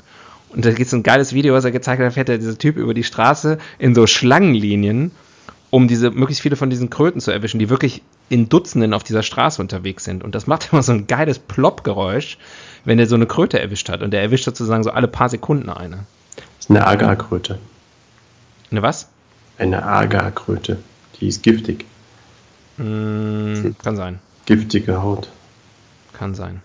[0.49, 2.57] Und da gibt es ein geiles Video, was er gezeigt hat, da fährt der, dieser
[2.57, 5.11] Typ über die Straße in so Schlangenlinien,
[5.69, 9.23] um diese möglichst viele von diesen Kröten zu erwischen, die wirklich in Dutzenden auf dieser
[9.23, 10.23] Straße unterwegs sind.
[10.23, 12.37] Und das macht immer so ein geiles Plopp-Geräusch,
[12.85, 14.01] wenn er so eine Kröte erwischt hat.
[14.01, 16.05] Und er erwischt sozusagen so alle paar Sekunden eine.
[16.35, 17.59] Das ist eine Agarkröte.
[18.71, 19.07] Eine was?
[19.57, 20.77] Eine Agarkröte.
[21.19, 21.85] Die ist giftig.
[22.77, 24.19] Mm, kann sein.
[24.45, 25.29] Giftige Haut.
[26.13, 26.61] Kann sein.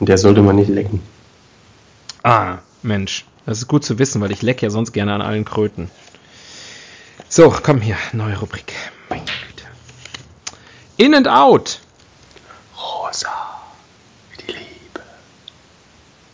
[0.00, 1.00] Und der sollte man nicht lecken.
[2.22, 3.24] Ah, Mensch.
[3.46, 5.90] Das ist gut zu wissen, weil ich lecke ja sonst gerne an allen Kröten.
[7.28, 8.72] So, komm hier, neue Rubrik.
[9.08, 9.64] Meine Güte.
[10.96, 11.80] In and out.
[12.76, 13.28] Rosa.
[14.30, 15.02] Wie die Liebe.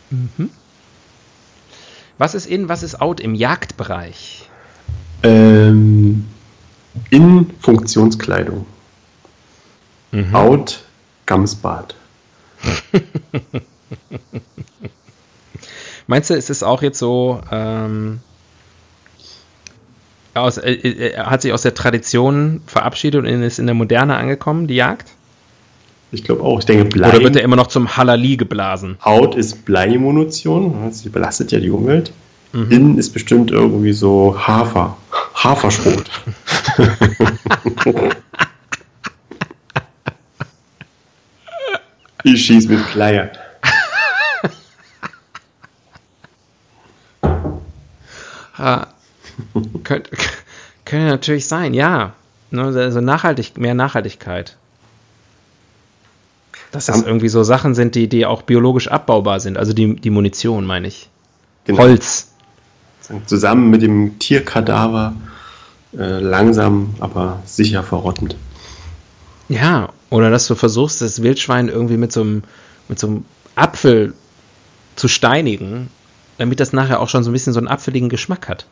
[0.09, 0.49] Mhm.
[2.17, 4.47] Was ist in, was ist out im Jagdbereich?
[5.23, 6.27] Ähm,
[7.09, 8.65] in Funktionskleidung.
[10.11, 10.35] Mhm.
[10.35, 10.83] Out
[11.25, 11.95] Gamsbad.
[16.11, 18.19] Meinst du, ist es auch jetzt so, ähm,
[20.33, 24.67] aus, äh, äh, hat sich aus der Tradition verabschiedet und ist in der Moderne angekommen,
[24.67, 25.07] die Jagd?
[26.11, 26.59] Ich glaube auch.
[26.59, 27.07] Ich denke, Blei.
[27.07, 28.97] Oder wird er immer noch zum Halali geblasen?
[28.99, 30.91] Out ist Bleimunition.
[30.91, 32.11] Sie belastet ja die Umwelt.
[32.51, 32.71] Mhm.
[32.71, 34.97] In ist bestimmt irgendwie so Hafer.
[35.33, 36.11] Haferschrot.
[42.25, 43.31] ich schieß mit Kleier.
[48.61, 48.87] Ah,
[49.83, 50.11] könnte,
[50.85, 52.13] könnte natürlich sein, ja.
[52.51, 54.55] Ne, Also nachhaltig, mehr Nachhaltigkeit.
[56.71, 59.57] Dass das irgendwie so Sachen sind, die, die auch biologisch abbaubar sind.
[59.57, 61.09] Also die, die Munition, meine ich.
[61.65, 61.79] Genau.
[61.79, 62.29] Holz.
[63.25, 65.15] Zusammen mit dem Tierkadaver
[65.97, 68.37] äh, langsam, aber sicher verrottend.
[69.49, 72.43] Ja, oder dass du versuchst, das Wildschwein irgendwie mit so einem,
[72.87, 74.13] mit so einem Apfel
[74.95, 75.89] zu steinigen,
[76.37, 78.65] damit das nachher auch schon so ein bisschen so einen apfeligen Geschmack hat.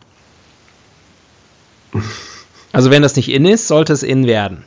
[2.72, 4.64] Also wenn das nicht in ist, sollte es in werden.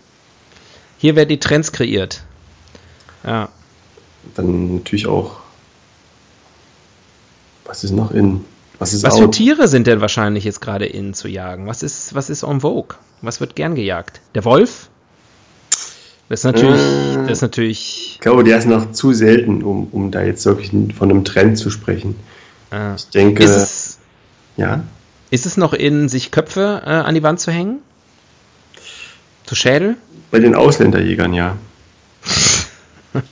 [0.98, 2.22] Hier werden die Trends kreiert.
[3.24, 3.48] Ja.
[4.34, 5.40] Dann natürlich auch.
[7.64, 8.44] Was ist noch in?
[8.78, 9.30] Was ist Was für?
[9.30, 11.66] Tiere sind denn wahrscheinlich jetzt gerade in zu jagen?
[11.66, 12.96] Was ist, was ist en vogue?
[13.20, 14.20] Was wird gern gejagt?
[14.34, 14.88] Der Wolf?
[16.28, 17.26] Das ist natürlich, Äh.
[17.26, 20.70] das ist natürlich, Ich glaube, der ist noch zu selten, um, um da jetzt wirklich
[20.96, 22.16] von einem Trend zu sprechen.
[22.72, 23.98] Äh, Ich denke, ist es,
[24.56, 24.82] ja.
[25.30, 27.80] Ist es noch in, sich Köpfe äh, an die Wand zu hängen?
[29.46, 29.96] Zu Schädel?
[30.30, 31.56] Bei den Ausländerjägern, ja.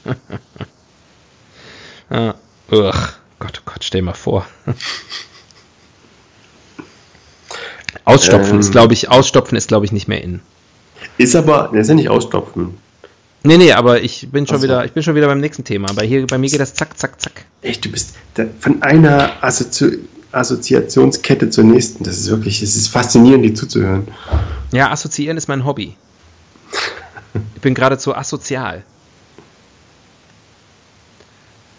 [2.12, 2.34] Ah,
[2.72, 2.92] ugh.
[3.38, 4.44] Gott, oh Gott, stell mal vor.
[8.04, 8.60] Ausstopfen Ähm.
[8.60, 10.40] ist, glaube ich, Ausstopfen ist, glaube ich, nicht mehr in.
[11.18, 12.76] Ist aber, der ist ja nicht ausstopfen.
[13.42, 14.64] Nee, nee, aber ich bin schon Ach so.
[14.64, 15.92] wieder, ich bin schon wieder beim nächsten Thema.
[15.94, 17.44] Bei hier, bei mir geht das zack, zack, zack.
[17.62, 18.14] Echt, du bist
[18.60, 20.00] von einer Assozi
[20.32, 22.04] Assoziationskette zur nächsten.
[22.04, 24.06] Das ist wirklich, es ist faszinierend, dir zuzuhören.
[24.70, 25.96] Ja, assoziieren ist mein Hobby.
[27.54, 28.82] Ich bin geradezu asozial.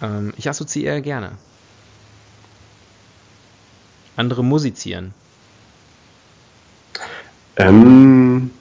[0.02, 1.32] Ähm, ich assoziiere gerne.
[4.16, 5.14] Andere musizieren.
[7.58, 8.52] Ähm,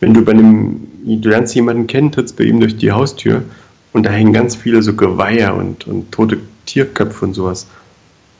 [0.00, 3.44] wenn du bei einem, du lernst jemanden kennen, trittst bei ihm durch die Haustür
[3.92, 7.66] und da hängen ganz viele so Geweiher und, und tote Tierköpfe und sowas.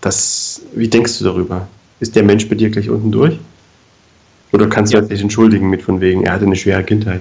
[0.01, 1.69] Das, wie denkst du darüber?
[2.01, 3.39] Ist der Mensch bei dir gleich unten durch?
[4.53, 5.01] Oder kannst Ja.
[5.01, 7.21] du dich entschuldigen mit von wegen, er hatte eine schwere Kindheit?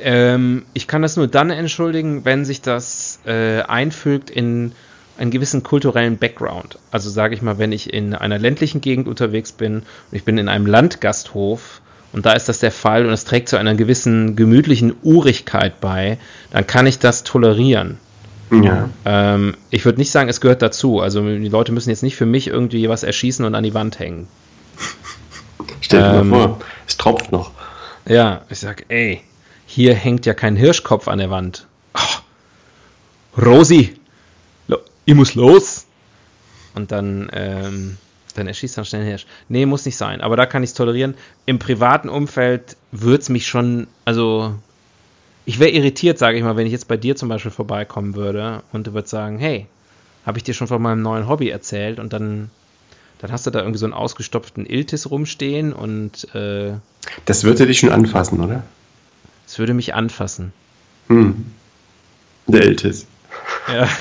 [0.00, 4.72] Ähm, ich kann das nur dann entschuldigen, wenn sich das äh, einfügt in
[5.16, 6.78] einen gewissen kulturellen Background.
[6.90, 10.38] Also sage ich mal, wenn ich in einer ländlichen Gegend unterwegs bin und ich bin
[10.38, 11.80] in einem Landgasthof
[12.14, 16.18] und da ist das der Fall und es trägt zu einer gewissen gemütlichen Urigkeit bei,
[16.50, 17.98] dann kann ich das tolerieren.
[18.50, 18.88] Ja.
[19.04, 21.00] Ähm, ich würde nicht sagen, es gehört dazu.
[21.00, 23.98] Also die Leute müssen jetzt nicht für mich irgendwie was erschießen und an die Wand
[23.98, 24.28] hängen.
[25.80, 26.28] Stell dir Ähm.
[26.28, 27.50] mal vor, es tropft noch.
[28.06, 29.22] Ja, ich sag, ey,
[29.66, 31.66] hier hängt ja kein Hirschkopf an der Wand.
[31.94, 33.96] Oh, Rosi,
[35.04, 35.86] ich muss los.
[36.74, 37.96] Und dann, ähm,
[38.34, 39.26] dann erschießt dann schnell ein Hirsch.
[39.48, 41.14] Nee, muss nicht sein, aber da kann ich es tolerieren.
[41.46, 44.54] Im privaten Umfeld würde es mich schon, also
[45.46, 48.62] ich wäre irritiert, sage ich mal, wenn ich jetzt bei dir zum Beispiel vorbeikommen würde
[48.72, 49.66] und du würdest sagen, hey,
[50.26, 52.50] habe ich dir schon von meinem neuen Hobby erzählt und dann,
[53.18, 56.72] dann hast du da irgendwie so einen ausgestopften Iltis rumstehen und äh,
[57.26, 58.62] Das würde dich schon anfassen, oder?
[59.46, 60.52] es würde mich anfassen.
[61.08, 61.44] Hm.
[62.46, 63.06] Der Iltis.
[63.72, 63.88] Ja.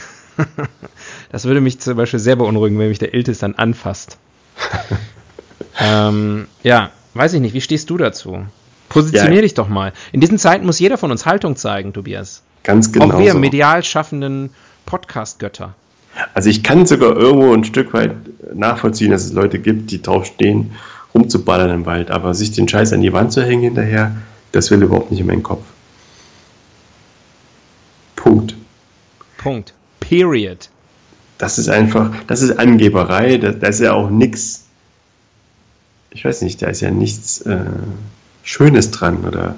[1.32, 4.18] Das würde mich zum Beispiel sehr beunruhigen, wenn mich der Iltis dann anfasst.
[5.80, 7.54] ähm, ja, weiß ich nicht.
[7.54, 8.46] Wie stehst du dazu?
[8.90, 9.42] Positionier Ja.
[9.42, 9.94] dich doch mal.
[10.12, 12.44] In diesen Zeiten muss jeder von uns Haltung zeigen, Tobias.
[12.64, 13.16] Ganz genau.
[13.16, 13.40] Auch wir so.
[13.40, 14.52] medial schaffenden
[14.86, 15.74] Podcast-Götter.
[16.34, 18.16] Also ich kann sogar irgendwo ein Stück weit
[18.54, 20.74] nachvollziehen, dass es Leute gibt, die drauf stehen,
[21.14, 24.16] rumzuballern im Wald, aber sich den Scheiß an die Wand zu hängen hinterher,
[24.52, 25.64] das will überhaupt nicht in meinen Kopf.
[28.16, 28.56] Punkt.
[29.38, 29.74] Punkt.
[30.00, 30.70] Period.
[31.38, 34.66] Das ist einfach, das ist Angeberei, da, da ist ja auch nichts,
[36.12, 37.66] ich weiß nicht, da ist ja nichts äh,
[38.44, 39.56] Schönes dran oder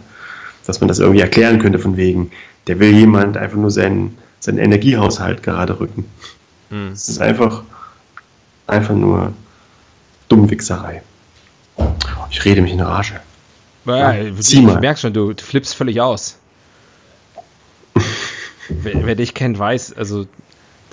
[0.65, 2.31] dass man das irgendwie erklären könnte von wegen,
[2.67, 6.05] der will jemand einfach nur seinen, seinen Energiehaushalt gerade rücken.
[6.69, 6.91] Hm.
[6.93, 7.63] Es ist einfach,
[8.67, 9.33] einfach nur
[10.27, 11.03] Dummwichserei.
[12.31, 13.19] Ich rede mich in Rage.
[13.85, 16.37] Ja, Ja, ich, merke schon, du, du flippst völlig aus.
[18.69, 20.25] wer, wer dich kennt, weiß, also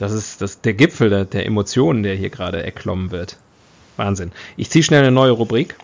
[0.03, 3.37] das ist das, der Gipfel der, der Emotionen, der hier gerade erklommen wird.
[3.97, 4.33] Wahnsinn.
[4.57, 5.77] Ich ziehe schnell eine neue Rubrik.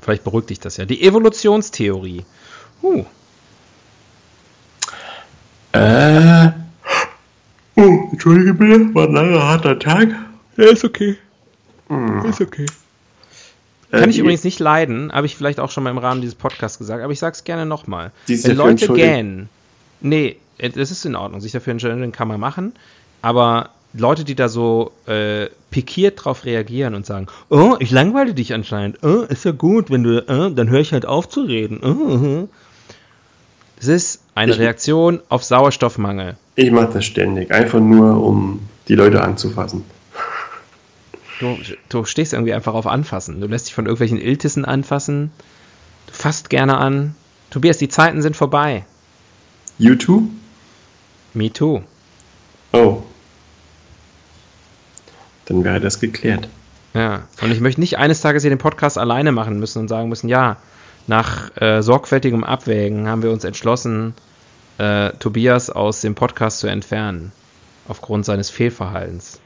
[0.00, 0.86] Vielleicht beruhigt dich das ja.
[0.86, 2.24] Die Evolutionstheorie.
[2.82, 3.04] Uh,
[5.72, 6.50] Äh.
[7.76, 10.08] Oh, Entschuldige bitte, war ein langer, harter Tag.
[10.56, 11.18] ja, ist okay.
[12.26, 12.64] Ist okay.
[13.90, 16.36] Kann Äh, ich übrigens nicht leiden, habe ich vielleicht auch schon mal im Rahmen dieses
[16.36, 18.12] Podcasts gesagt, aber ich sage es gerne nochmal.
[18.28, 19.50] Wenn Leute gähnen,
[20.00, 22.72] nee, das ist in Ordnung, sich dafür entschuldigen kann man machen,
[23.22, 28.52] aber Leute, die da so äh, pikiert drauf reagieren und sagen, oh, ich langweile dich
[28.52, 31.80] anscheinend, oh, ist ja gut, wenn du, äh, dann höre ich halt auf zu reden.
[31.82, 31.88] Oh,
[32.44, 32.48] oh.
[33.76, 36.36] Das ist eine Ich- Reaktion auf Sauerstoffmangel.
[36.56, 39.84] Ich mache das ständig, einfach nur, um die Leute anzufassen.
[41.40, 41.56] Du,
[41.88, 43.40] du stehst irgendwie einfach auf Anfassen.
[43.40, 45.32] Du lässt dich von irgendwelchen Iltissen anfassen.
[46.06, 47.16] Du fasst gerne an.
[47.50, 48.84] Tobias, die Zeiten sind vorbei.
[49.78, 50.28] YouTube?
[51.34, 51.82] Me too.
[52.72, 53.02] Oh.
[55.46, 56.48] Dann wäre das geklärt.
[56.94, 57.24] Ja.
[57.42, 60.28] Und ich möchte nicht eines Tages hier den Podcast alleine machen müssen und sagen müssen,
[60.28, 60.56] ja,
[61.06, 64.14] nach äh, sorgfältigem Abwägen haben wir uns entschlossen,
[64.78, 67.32] äh, Tobias aus dem Podcast zu entfernen.
[67.88, 69.40] Aufgrund seines Fehlverhaltens.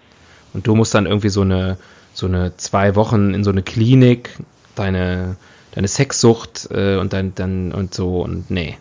[0.55, 1.77] Und du musst dann irgendwie so eine,
[2.13, 4.31] so eine zwei Wochen in so eine Klinik,
[4.77, 5.37] deine,
[5.73, 8.79] deine Sexsucht äh, und dann, dann und so und nee.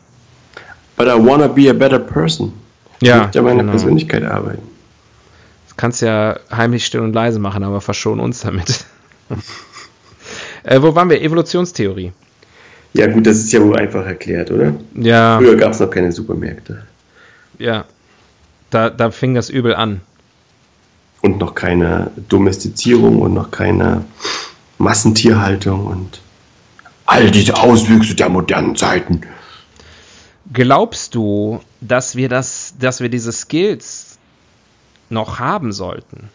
[0.95, 2.53] But I wanna be a better person.
[2.99, 3.71] Ich Ja, möchte an meiner genau.
[3.71, 4.63] Persönlichkeit arbeiten.
[5.67, 8.85] Das kannst ja heimlich still und leise machen, aber verschon uns damit.
[10.63, 11.21] äh, wo waren wir?
[11.21, 12.13] Evolutionstheorie.
[12.93, 14.73] Ja gut, das ist ja wohl einfach erklärt, oder?
[14.95, 16.83] Ja, Früher gab es noch keine Supermärkte.
[17.59, 17.85] ja.
[18.69, 20.01] Da, da fing das übel an.
[21.21, 24.03] Und noch keine Domestizierung und noch keine
[24.77, 26.19] Massentierhaltung und
[27.05, 29.21] all diese Auswüchse der modernen Zeiten.
[30.53, 34.17] Glaubst du, dass wir das, dass wir diese Skills
[35.09, 36.29] noch haben sollten?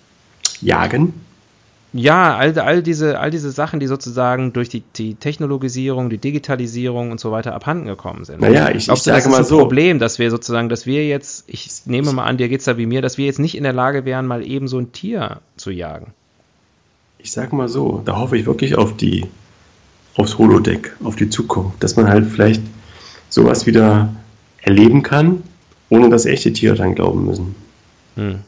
[0.61, 1.15] Jagen?
[1.95, 7.11] Ja, all, all, diese, all diese Sachen, die sozusagen durch die, die Technologisierung, die Digitalisierung
[7.11, 8.41] und so weiter abhanden gekommen sind.
[8.41, 9.59] Naja, ich, ich Glaubst du, das sage ist mal ein so.
[9.59, 12.87] Problem, dass wir sozusagen, dass wir jetzt, ich nehme mal an, dir geht's da wie
[12.87, 15.71] mir, dass wir jetzt nicht in der Lage wären, mal eben so ein Tier zu
[15.71, 16.15] jagen.
[17.19, 19.27] Ich sage mal so, da hoffe ich wirklich auf die,
[20.17, 22.63] aufs Holodeck, auf die Zukunft, dass man halt vielleicht
[23.33, 24.15] sowas wieder
[24.61, 25.43] erleben kann,
[25.89, 27.55] ohne dass echte Tiere dann glauben müssen.
[28.17, 28.41] Hm.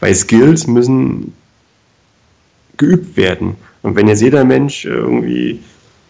[0.00, 1.34] Weil Skills müssen
[2.76, 3.56] geübt werden.
[3.82, 5.60] Und wenn jetzt jeder Mensch irgendwie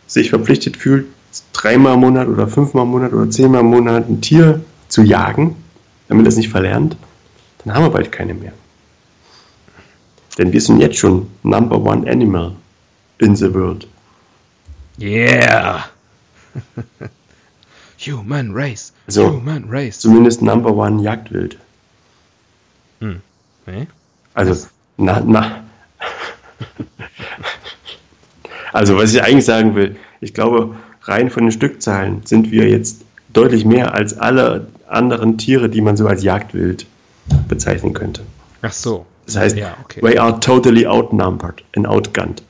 [0.07, 1.07] sich verpflichtet fühlt,
[1.53, 5.57] dreimal im Monat oder fünfmal im Monat oder zehnmal im Monat ein Tier zu jagen,
[6.09, 6.97] damit er es nicht verlernt,
[7.65, 8.53] dann haben wir bald keine mehr.
[10.39, 12.53] Denn wir sind jetzt schon Number One Animal
[13.19, 13.87] in the world.
[14.99, 15.85] Yeah!
[18.07, 18.93] Human Race.
[19.07, 19.31] So.
[19.31, 19.99] Human Race.
[20.01, 21.59] Zumindest Number One Jagdwild.
[23.67, 23.87] Nee?
[24.35, 25.65] Also, na, na.
[28.73, 33.03] Also, was ich eigentlich sagen will, ich glaube, rein von den Stückzahlen sind wir jetzt
[33.33, 36.87] deutlich mehr als alle anderen Tiere, die man so als Jagdwild
[37.49, 38.23] bezeichnen könnte.
[38.63, 39.07] Ach so.
[39.27, 40.01] Das heißt, Ja, okay.
[40.03, 42.43] we are totally outnumbered and outgunned.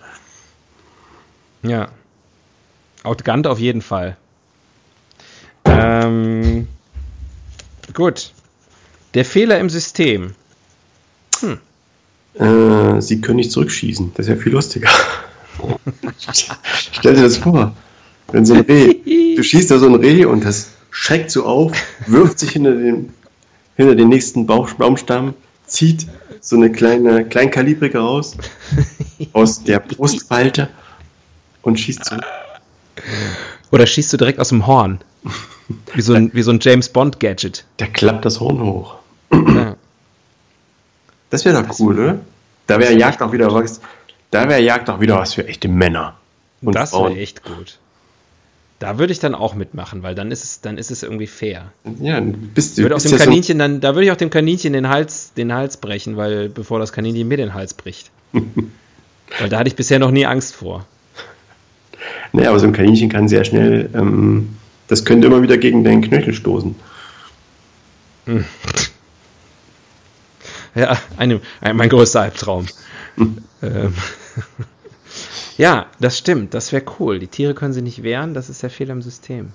[1.62, 1.88] Ja.
[3.04, 4.16] Outgunned auf jeden Fall.
[5.64, 6.68] Ähm,
[7.94, 8.32] gut.
[9.14, 10.34] Der Fehler im System.
[12.34, 14.12] Äh, sie können nicht zurückschießen.
[14.14, 14.88] Das ist ja viel lustiger.
[16.92, 17.74] Stell dir das vor.
[18.30, 21.72] Wenn so ein Reh, du schießt da so ein Reh und das schreckt so auf,
[22.06, 23.12] wirft sich hinter den,
[23.76, 25.34] hinter den nächsten Baumstamm,
[25.66, 26.06] zieht
[26.40, 28.36] so eine kleine, kleinkalibrige raus
[29.32, 30.70] aus der Brustfalte
[31.60, 32.24] und schießt zurück.
[33.72, 35.00] Oder schießt du direkt aus dem Horn?
[35.94, 37.64] Wie so ein, wie so ein James Bond-Gadget.
[37.78, 38.96] Der klappt das Horn hoch.
[39.32, 39.76] Ja.
[41.30, 42.18] Das wäre doch cool, oder?
[42.66, 43.80] Da wäre Jagd auch wieder was.
[44.30, 46.16] Da wäre Jagd auch wieder was für echte Männer.
[46.60, 47.78] Und das wäre echt gut.
[48.78, 51.72] Da würde ich dann auch mitmachen, weil dann ist es, dann ist es irgendwie fair.
[52.00, 52.82] Ja, bist du.
[52.82, 54.88] Würde auch bist dem ja so, Kaninchen dann, da würde ich auch dem Kaninchen den
[54.88, 58.10] Hals, den Hals brechen, weil bevor das Kaninchen mir den Hals bricht.
[58.32, 60.84] weil da hatte ich bisher noch nie Angst vor.
[62.32, 63.90] Nee, aber so ein Kaninchen kann sehr schnell.
[63.94, 64.56] Ähm,
[64.88, 66.74] das könnte immer wieder gegen deinen Knöchel stoßen.
[70.74, 72.66] Ja, eine, ein, mein größter Albtraum.
[73.62, 73.94] ähm,
[75.58, 77.18] ja, das stimmt, das wäre cool.
[77.18, 79.52] Die Tiere können sich nicht wehren, das ist der Fehler im System.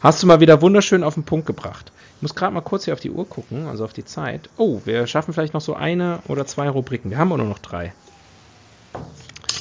[0.00, 1.90] Hast du mal wieder wunderschön auf den Punkt gebracht.
[2.16, 4.50] Ich muss gerade mal kurz hier auf die Uhr gucken, also auf die Zeit.
[4.56, 7.10] Oh, wir schaffen vielleicht noch so eine oder zwei Rubriken.
[7.10, 7.92] Wir haben auch nur noch drei.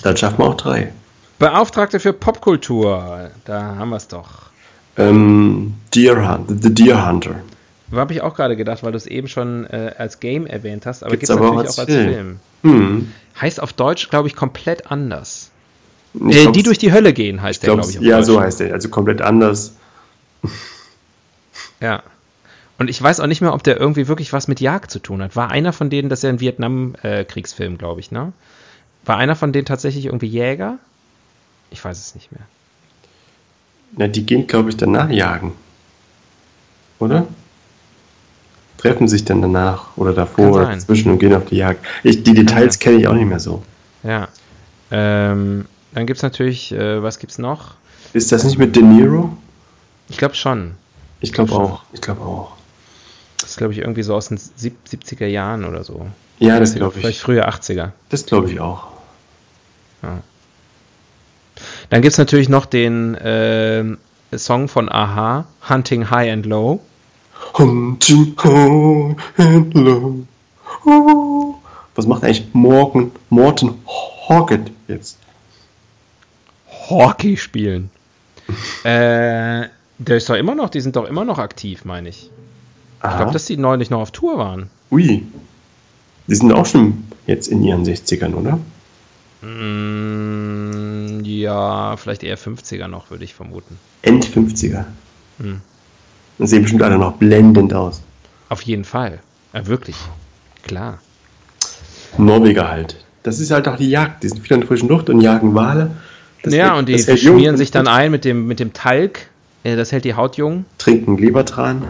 [0.03, 0.91] Dann schaffen wir auch drei.
[1.43, 4.43] Beauftragte für Popkultur, da haben wir es doch.
[4.97, 7.35] Ähm, Deer Hunt, The Deer Hunter.
[7.91, 11.03] Habe ich auch gerade gedacht, weil du es eben schon äh, als Game erwähnt hast,
[11.03, 12.13] aber gibt es natürlich auch als als Film.
[12.13, 12.39] Film.
[12.63, 13.11] Hm.
[13.41, 15.51] Heißt auf Deutsch, glaube ich, komplett anders.
[16.13, 18.07] Ich Äh, glaub, die durch die Hölle gehen, heißt ich der, glaub, glaube ich.
[18.07, 18.25] Ja, Deutsch.
[18.27, 18.73] so heißt der.
[18.73, 19.73] Also komplett anders.
[21.81, 22.03] Ja.
[22.79, 25.21] Und ich weiß auch nicht mehr, ob der irgendwie wirklich was mit Jagd zu tun
[25.21, 25.35] hat.
[25.35, 28.31] War einer von denen, das ist ja ein Vietnam-Kriegsfilm, glaube ich, ne?
[29.05, 30.77] War einer von denen tatsächlich irgendwie Jäger?
[31.73, 32.41] Ich weiß es nicht mehr.
[33.97, 35.53] Na, die gehen, glaube ich, danach jagen.
[36.99, 37.27] Oder?
[38.77, 41.85] Treffen sich dann danach oder davor oder dazwischen und gehen auf die Jagd.
[42.03, 43.63] Ich, die Details kenne ich auch nicht mehr so.
[44.03, 44.27] Ja.
[44.91, 47.75] Ähm, dann gibt es natürlich, äh, was gibt's noch?
[48.13, 49.35] Ist das nicht mit De Niro?
[50.09, 50.75] Ich glaube schon.
[51.21, 51.83] Ich glaube auch.
[51.93, 52.53] Ich glaube auch.
[53.37, 56.07] Das ist, glaube ich, irgendwie so aus den sieb- 70er Jahren oder so.
[56.39, 57.23] Ja, das glaube Vielleicht ich.
[57.23, 57.91] frühe 80er.
[58.09, 58.87] Das glaube ich auch.
[61.89, 63.97] Dann gibt es natürlich noch den ähm,
[64.35, 66.79] Song von Aha, Hunting High and Low.
[67.53, 70.25] Hunting high and low.
[70.85, 71.55] Oh.
[71.95, 73.75] Was macht eigentlich Morgan, Morton
[74.27, 75.17] Hockett jetzt?
[76.67, 77.91] Hockey spielen.
[78.83, 79.67] äh,
[79.99, 82.29] der ist doch immer noch, die sind doch immer noch aktiv, meine ich.
[82.99, 83.17] Ich Aha.
[83.17, 84.69] glaube, dass die neulich noch auf Tour waren.
[84.91, 85.23] Ui.
[86.27, 88.59] Die sind auch schon jetzt in ihren 60ern, oder?
[89.43, 93.77] Mm, ja, vielleicht eher 50er noch, würde ich vermuten.
[94.01, 94.85] End 50er.
[95.39, 95.61] Hm.
[96.37, 98.01] Und sehen bestimmt alle noch blendend aus.
[98.49, 99.19] Auf jeden Fall.
[99.53, 99.95] Ja, wirklich.
[100.63, 100.99] Klar.
[102.17, 103.03] Norweger halt.
[103.23, 104.23] Das ist halt auch die Jagd.
[104.23, 105.91] Die sind viel an der frischen Luft und jagen Wale.
[106.41, 109.29] Das ja, hält- und die das schmieren sich dann ein mit dem, mit dem Talg.
[109.63, 110.65] Äh, Das hält die Haut jung.
[110.77, 111.87] Trinken Lebertran.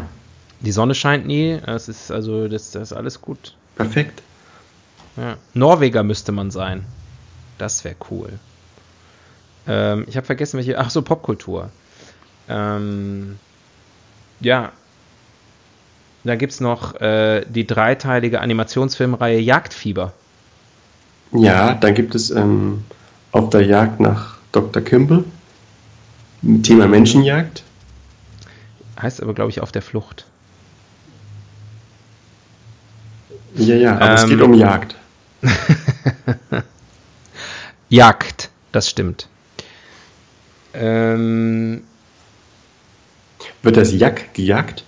[0.59, 1.59] Die Sonne scheint nie.
[1.65, 3.55] Das ist also, das, das ist alles gut.
[3.75, 4.21] Perfekt.
[5.17, 5.35] Ja.
[5.53, 6.85] Norweger müsste man sein.
[7.57, 8.39] Das wäre cool.
[9.67, 10.77] Ähm, ich habe vergessen, welche.
[10.79, 11.69] Ach so, Popkultur.
[12.49, 13.39] Ähm,
[14.39, 14.71] ja.
[16.25, 20.13] Da gibt es noch äh, die dreiteilige Animationsfilmreihe Jagdfieber.
[21.33, 22.85] Ja, dann gibt es ähm,
[23.31, 24.81] auf der Jagd nach Dr.
[24.81, 25.25] Kimball.
[26.61, 27.63] Thema Menschenjagd.
[29.01, 30.25] Heißt aber, glaube ich, auf der Flucht.
[33.55, 34.95] Ja, ja, aber es Ähm, geht um Jagd.
[37.93, 39.27] Jagd, das stimmt.
[40.73, 41.83] Ähm,
[43.61, 44.83] Wird das Jack gejagt?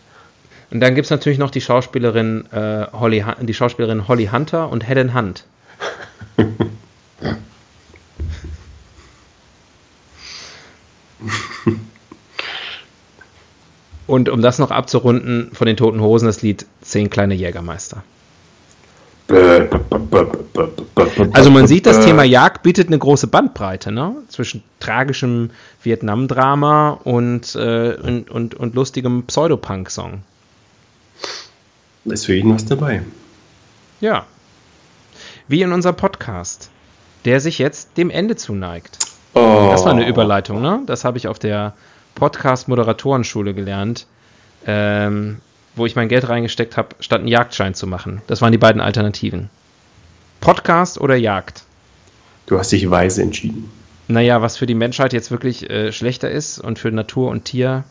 [0.72, 4.88] und dann gibt es natürlich noch die Schauspielerin, äh, Holly, die Schauspielerin Holly Hunter und
[4.88, 5.46] Helen Hunt.
[14.08, 18.04] Und um das noch abzurunden, von den Toten Hosen das Lied Zehn kleine Jägermeister.
[21.34, 24.16] Also man sieht, das Thema Jagd bietet eine große Bandbreite, ne?
[24.30, 25.50] Zwischen tragischem
[25.82, 30.22] Vietnam-Drama und, äh, und, und, und lustigem Pseudopunk-Song.
[32.06, 33.02] Ist für jeden was dabei.
[34.00, 34.26] Ja.
[35.48, 36.70] Wie in unserem Podcast,
[37.26, 39.00] der sich jetzt dem Ende zuneigt.
[39.34, 39.70] Oh.
[39.72, 40.82] Das war eine Überleitung, ne?
[40.86, 41.74] Das habe ich auf der
[42.14, 44.08] Podcast-Moderatorenschule gelernt,
[44.66, 45.40] ähm,
[45.76, 48.22] wo ich mein Geld reingesteckt habe, statt einen Jagdschein zu machen.
[48.28, 49.50] Das waren die beiden Alternativen.
[50.42, 51.64] Podcast oder Jagd?
[52.46, 53.72] Du hast dich weise entschieden.
[54.08, 57.84] Naja, was für die Menschheit jetzt wirklich äh, schlechter ist und für Natur und Tier,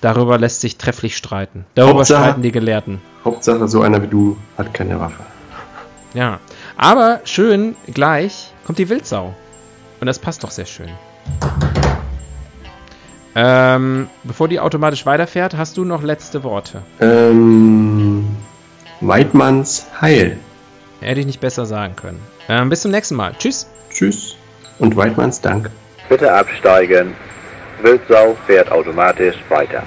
[0.00, 1.66] darüber lässt sich trefflich streiten.
[1.74, 3.00] Darüber Hauptsache- streiten die Gelehrten.
[3.24, 5.22] Hauptsache, so einer wie du hat keine Waffe.
[6.14, 6.40] Ja.
[6.76, 9.34] Aber schön, gleich kommt die Wildsau.
[10.00, 10.88] Und das passt doch sehr schön.
[13.34, 16.82] Ähm, bevor die automatisch weiterfährt, hast du noch letzte Worte.
[17.00, 18.36] Ähm,
[19.00, 20.38] Weidmanns Heil.
[21.00, 22.20] Hätte ich nicht besser sagen können.
[22.48, 23.32] Ähm, bis zum nächsten Mal.
[23.38, 23.68] Tschüss.
[23.90, 24.36] Tschüss
[24.78, 25.70] und Weidmanns Dank.
[26.08, 27.14] Bitte absteigen.
[27.82, 29.82] Wildsau fährt automatisch weiter.